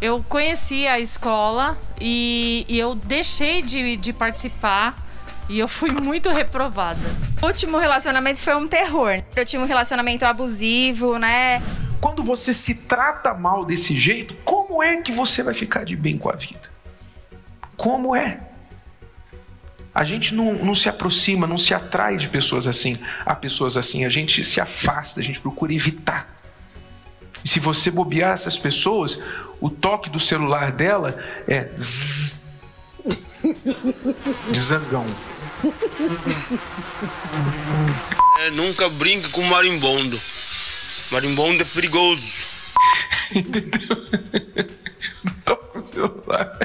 Eu 0.00 0.24
conheci 0.28 0.86
a 0.86 0.98
escola 0.98 1.78
e, 2.00 2.64
e 2.68 2.78
eu 2.78 2.94
deixei 2.94 3.62
de, 3.62 3.96
de 3.96 4.12
participar 4.12 4.96
e 5.48 5.58
eu 5.58 5.68
fui 5.68 5.90
muito 6.02 6.30
reprovada. 6.30 7.00
O 7.40 7.46
último 7.46 7.78
relacionamento 7.78 8.40
foi 8.40 8.54
um 8.54 8.66
terror. 8.66 9.22
Eu 9.34 9.44
tinha 9.44 9.60
um 9.60 9.66
relacionamento 9.66 10.24
abusivo, 10.24 11.18
né? 11.18 11.62
Quando 12.00 12.24
você 12.24 12.52
se 12.52 12.74
trata 12.74 13.32
mal 13.32 13.64
desse 13.64 13.96
jeito, 13.96 14.34
como 14.44 14.82
é 14.82 14.96
que 15.00 15.12
você 15.12 15.42
vai 15.42 15.54
ficar 15.54 15.84
de 15.84 15.94
bem 15.94 16.18
com 16.18 16.30
a 16.30 16.32
vida? 16.32 16.70
Como 17.76 18.14
é? 18.16 18.40
A 19.94 20.04
gente 20.04 20.34
não, 20.34 20.54
não 20.54 20.74
se 20.74 20.88
aproxima, 20.88 21.46
não 21.46 21.58
se 21.58 21.74
atrai 21.74 22.16
de 22.16 22.28
pessoas 22.28 22.66
assim, 22.66 22.98
a 23.26 23.34
pessoas 23.34 23.76
assim. 23.76 24.04
A 24.04 24.08
gente 24.08 24.42
se 24.42 24.60
afasta, 24.60 25.20
a 25.20 25.22
gente 25.22 25.38
procura 25.38 25.72
evitar. 25.72 26.41
E 27.44 27.48
se 27.48 27.60
você 27.60 27.90
bobear 27.90 28.32
essas 28.32 28.58
pessoas, 28.58 29.18
o 29.60 29.68
toque 29.68 30.10
do 30.10 30.20
celular 30.20 30.72
dela 30.72 31.16
é 31.46 31.68
zzz, 31.74 32.62
de 34.50 34.60
zangão. 34.60 35.06
É, 38.40 38.50
nunca 38.50 38.88
brinque 38.88 39.28
com 39.30 39.42
marimbondo. 39.42 40.20
Marimbondo 41.10 41.62
é 41.62 41.66
perigoso. 41.66 42.32
Entendeu? 43.34 43.96
Não 45.24 45.34
toca 45.44 45.78
o 45.78 45.86
celular 45.86 46.58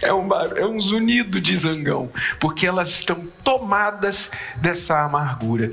é 0.00 0.12
um, 0.12 0.28
é 0.56 0.66
um 0.66 0.80
zunido 0.80 1.40
de 1.40 1.56
zangão, 1.56 2.10
porque 2.40 2.66
elas 2.66 2.90
estão 2.90 3.26
tomadas 3.42 4.30
dessa 4.56 5.04
amargura. 5.04 5.72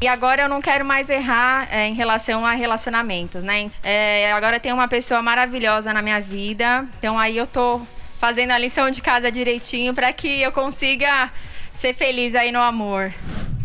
E 0.00 0.06
agora 0.06 0.42
eu 0.42 0.48
não 0.48 0.60
quero 0.60 0.84
mais 0.84 1.08
errar 1.08 1.68
é, 1.70 1.88
em 1.88 1.94
relação 1.94 2.44
a 2.44 2.52
relacionamentos, 2.52 3.42
né? 3.42 3.70
É, 3.82 4.30
agora 4.32 4.60
tem 4.60 4.72
uma 4.72 4.86
pessoa 4.86 5.22
maravilhosa 5.22 5.92
na 5.92 6.02
minha 6.02 6.20
vida, 6.20 6.86
então 6.98 7.18
aí 7.18 7.36
eu 7.36 7.46
tô 7.46 7.80
fazendo 8.18 8.50
a 8.50 8.58
lição 8.58 8.90
de 8.90 9.00
casa 9.00 9.32
direitinho 9.32 9.94
para 9.94 10.12
que 10.12 10.42
eu 10.42 10.52
consiga 10.52 11.32
ser 11.72 11.94
feliz 11.94 12.34
aí 12.34 12.52
no 12.52 12.60
amor. 12.60 13.12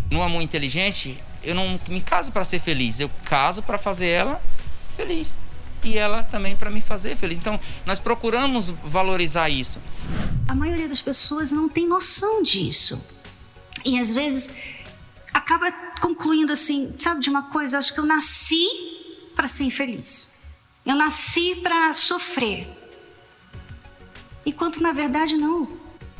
No 0.10 0.22
amor 0.22 0.42
inteligente, 0.42 1.22
eu 1.44 1.54
não 1.54 1.80
me 1.88 2.00
caso 2.00 2.32
para 2.32 2.46
ser 2.46 2.60
feliz, 2.60 3.02
eu 3.02 3.12
caso 3.26 3.62
para 3.62 3.78
fazer 3.78 4.08
ela 4.08 4.42
feliz 4.96 5.38
e 5.84 5.98
ela 5.98 6.24
também 6.24 6.56
para 6.56 6.70
me 6.70 6.80
fazer 6.80 7.16
feliz. 7.16 7.38
Então, 7.38 7.60
nós 7.86 8.00
procuramos 8.00 8.70
valorizar 8.70 9.50
isso. 9.50 9.82
A 10.48 10.56
maioria 10.56 10.88
das 10.88 11.02
pessoas 11.02 11.52
não 11.52 11.68
tem 11.68 11.88
noção 11.88 12.44
disso. 12.44 13.04
E 13.84 14.00
às 14.00 14.12
vezes 14.14 14.54
acaba 15.34 15.72
concluindo 16.02 16.52
assim, 16.52 16.94
sabe 16.98 17.22
de 17.22 17.30
uma 17.30 17.44
coisa, 17.44 17.78
acho 17.78 17.94
que 17.94 18.00
eu 18.00 18.06
nasci 18.06 18.68
para 19.36 19.48
ser 19.48 19.66
infeliz. 19.66 20.32
Eu 20.84 20.96
nasci 20.96 21.56
para 21.62 21.94
sofrer. 21.94 22.68
Enquanto 24.46 24.82
na 24.82 24.92
verdade 24.92 25.38
não. 25.38 25.68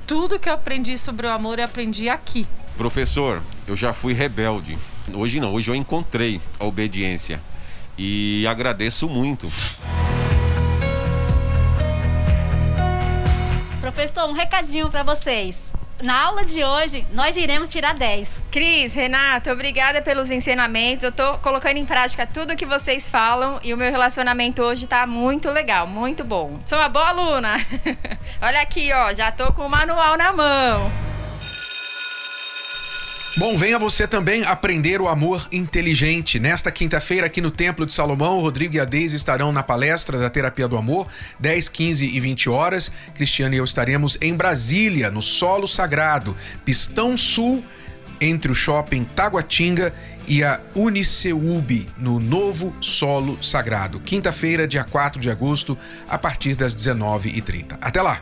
Tudo 0.06 0.40
que 0.40 0.48
eu 0.48 0.54
aprendi 0.54 0.98
sobre 0.98 1.26
o 1.26 1.32
amor 1.32 1.58
eu 1.58 1.66
aprendi 1.66 2.08
aqui. 2.08 2.48
Professor, 2.78 3.42
eu 3.68 3.76
já 3.76 3.92
fui 3.92 4.14
rebelde. 4.14 4.78
Hoje 5.14 5.40
não, 5.40 5.54
hoje 5.54 5.72
eu 5.72 5.76
encontrei 5.76 6.40
a 6.60 6.66
obediência 6.66 7.42
e 7.98 8.46
agradeço 8.48 9.10
muito. 9.10 9.48
Professor, 13.82 14.30
um 14.30 14.34
recadinho 14.34 14.90
para 14.90 15.02
vocês. 15.02 15.74
Na 16.02 16.24
aula 16.24 16.44
de 16.44 16.64
hoje, 16.64 17.06
nós 17.12 17.38
iremos 17.38 17.70
tirar 17.70 17.94
10. 17.94 18.42
Cris, 18.50 18.94
Renata, 18.94 19.54
obrigada 19.54 20.02
pelos 20.02 20.32
ensinamentos. 20.32 21.04
Eu 21.04 21.12
tô 21.12 21.38
colocando 21.38 21.78
em 21.78 21.86
prática 21.86 22.26
tudo 22.26 22.56
que 22.56 22.66
vocês 22.66 23.10
falam 23.10 23.60
e 23.64 23.72
o 23.72 23.78
meu 23.78 23.92
relacionamento 23.92 24.64
hoje 24.64 24.88
tá 24.88 25.06
muito 25.06 25.50
legal, 25.50 25.86
muito 25.86 26.24
bom. 26.24 26.60
Sou 26.66 26.80
uma 26.80 26.90
boa 26.90 27.10
aluna. 27.10 27.56
Olha 28.42 28.62
aqui, 28.62 28.92
ó, 28.92 29.14
já 29.14 29.32
tô 29.32 29.54
com 29.54 29.68
o 29.68 29.70
manual 29.70 30.18
na 30.18 30.34
mão. 30.34 31.11
Bom, 33.38 33.56
venha 33.58 33.80
você 33.80 34.06
também 34.06 34.44
aprender 34.44 35.00
o 35.00 35.08
amor 35.08 35.48
inteligente. 35.54 36.38
Nesta 36.38 36.70
quinta-feira, 36.70 37.28
aqui 37.28 37.40
no 37.40 37.50
Templo 37.50 37.86
de 37.86 37.94
Salomão, 37.94 38.38
o 38.38 38.42
Rodrigo 38.42 38.76
e 38.76 38.80
a 38.80 38.84
Deise 38.84 39.16
estarão 39.16 39.54
na 39.54 39.64
palestra 39.64 40.18
da 40.18 40.30
Terapia 40.30 40.68
do 40.68 40.76
Amor, 40.76 41.08
10, 41.40 41.70
15 41.70 42.06
e 42.06 42.20
20 42.20 42.50
horas. 42.50 42.92
Cristiano 43.16 43.56
e 43.56 43.58
eu 43.58 43.64
estaremos 43.64 44.18
em 44.22 44.36
Brasília, 44.36 45.10
no 45.10 45.22
Solo 45.22 45.66
Sagrado, 45.66 46.36
Pistão 46.66 47.16
Sul, 47.16 47.64
entre 48.20 48.52
o 48.52 48.56
shopping 48.56 49.06
Taguatinga 49.06 49.94
e 50.28 50.44
a 50.44 50.60
Uniceub, 50.76 51.88
no 51.98 52.20
novo 52.20 52.76
Solo 52.82 53.42
Sagrado. 53.42 54.02
Quinta-feira, 54.02 54.68
dia 54.68 54.84
4 54.84 55.22
de 55.22 55.32
agosto, 55.32 55.78
a 56.08 56.18
partir 56.18 56.54
das 56.54 56.76
19h30. 56.76 57.78
Até 57.82 58.02
lá! 58.02 58.22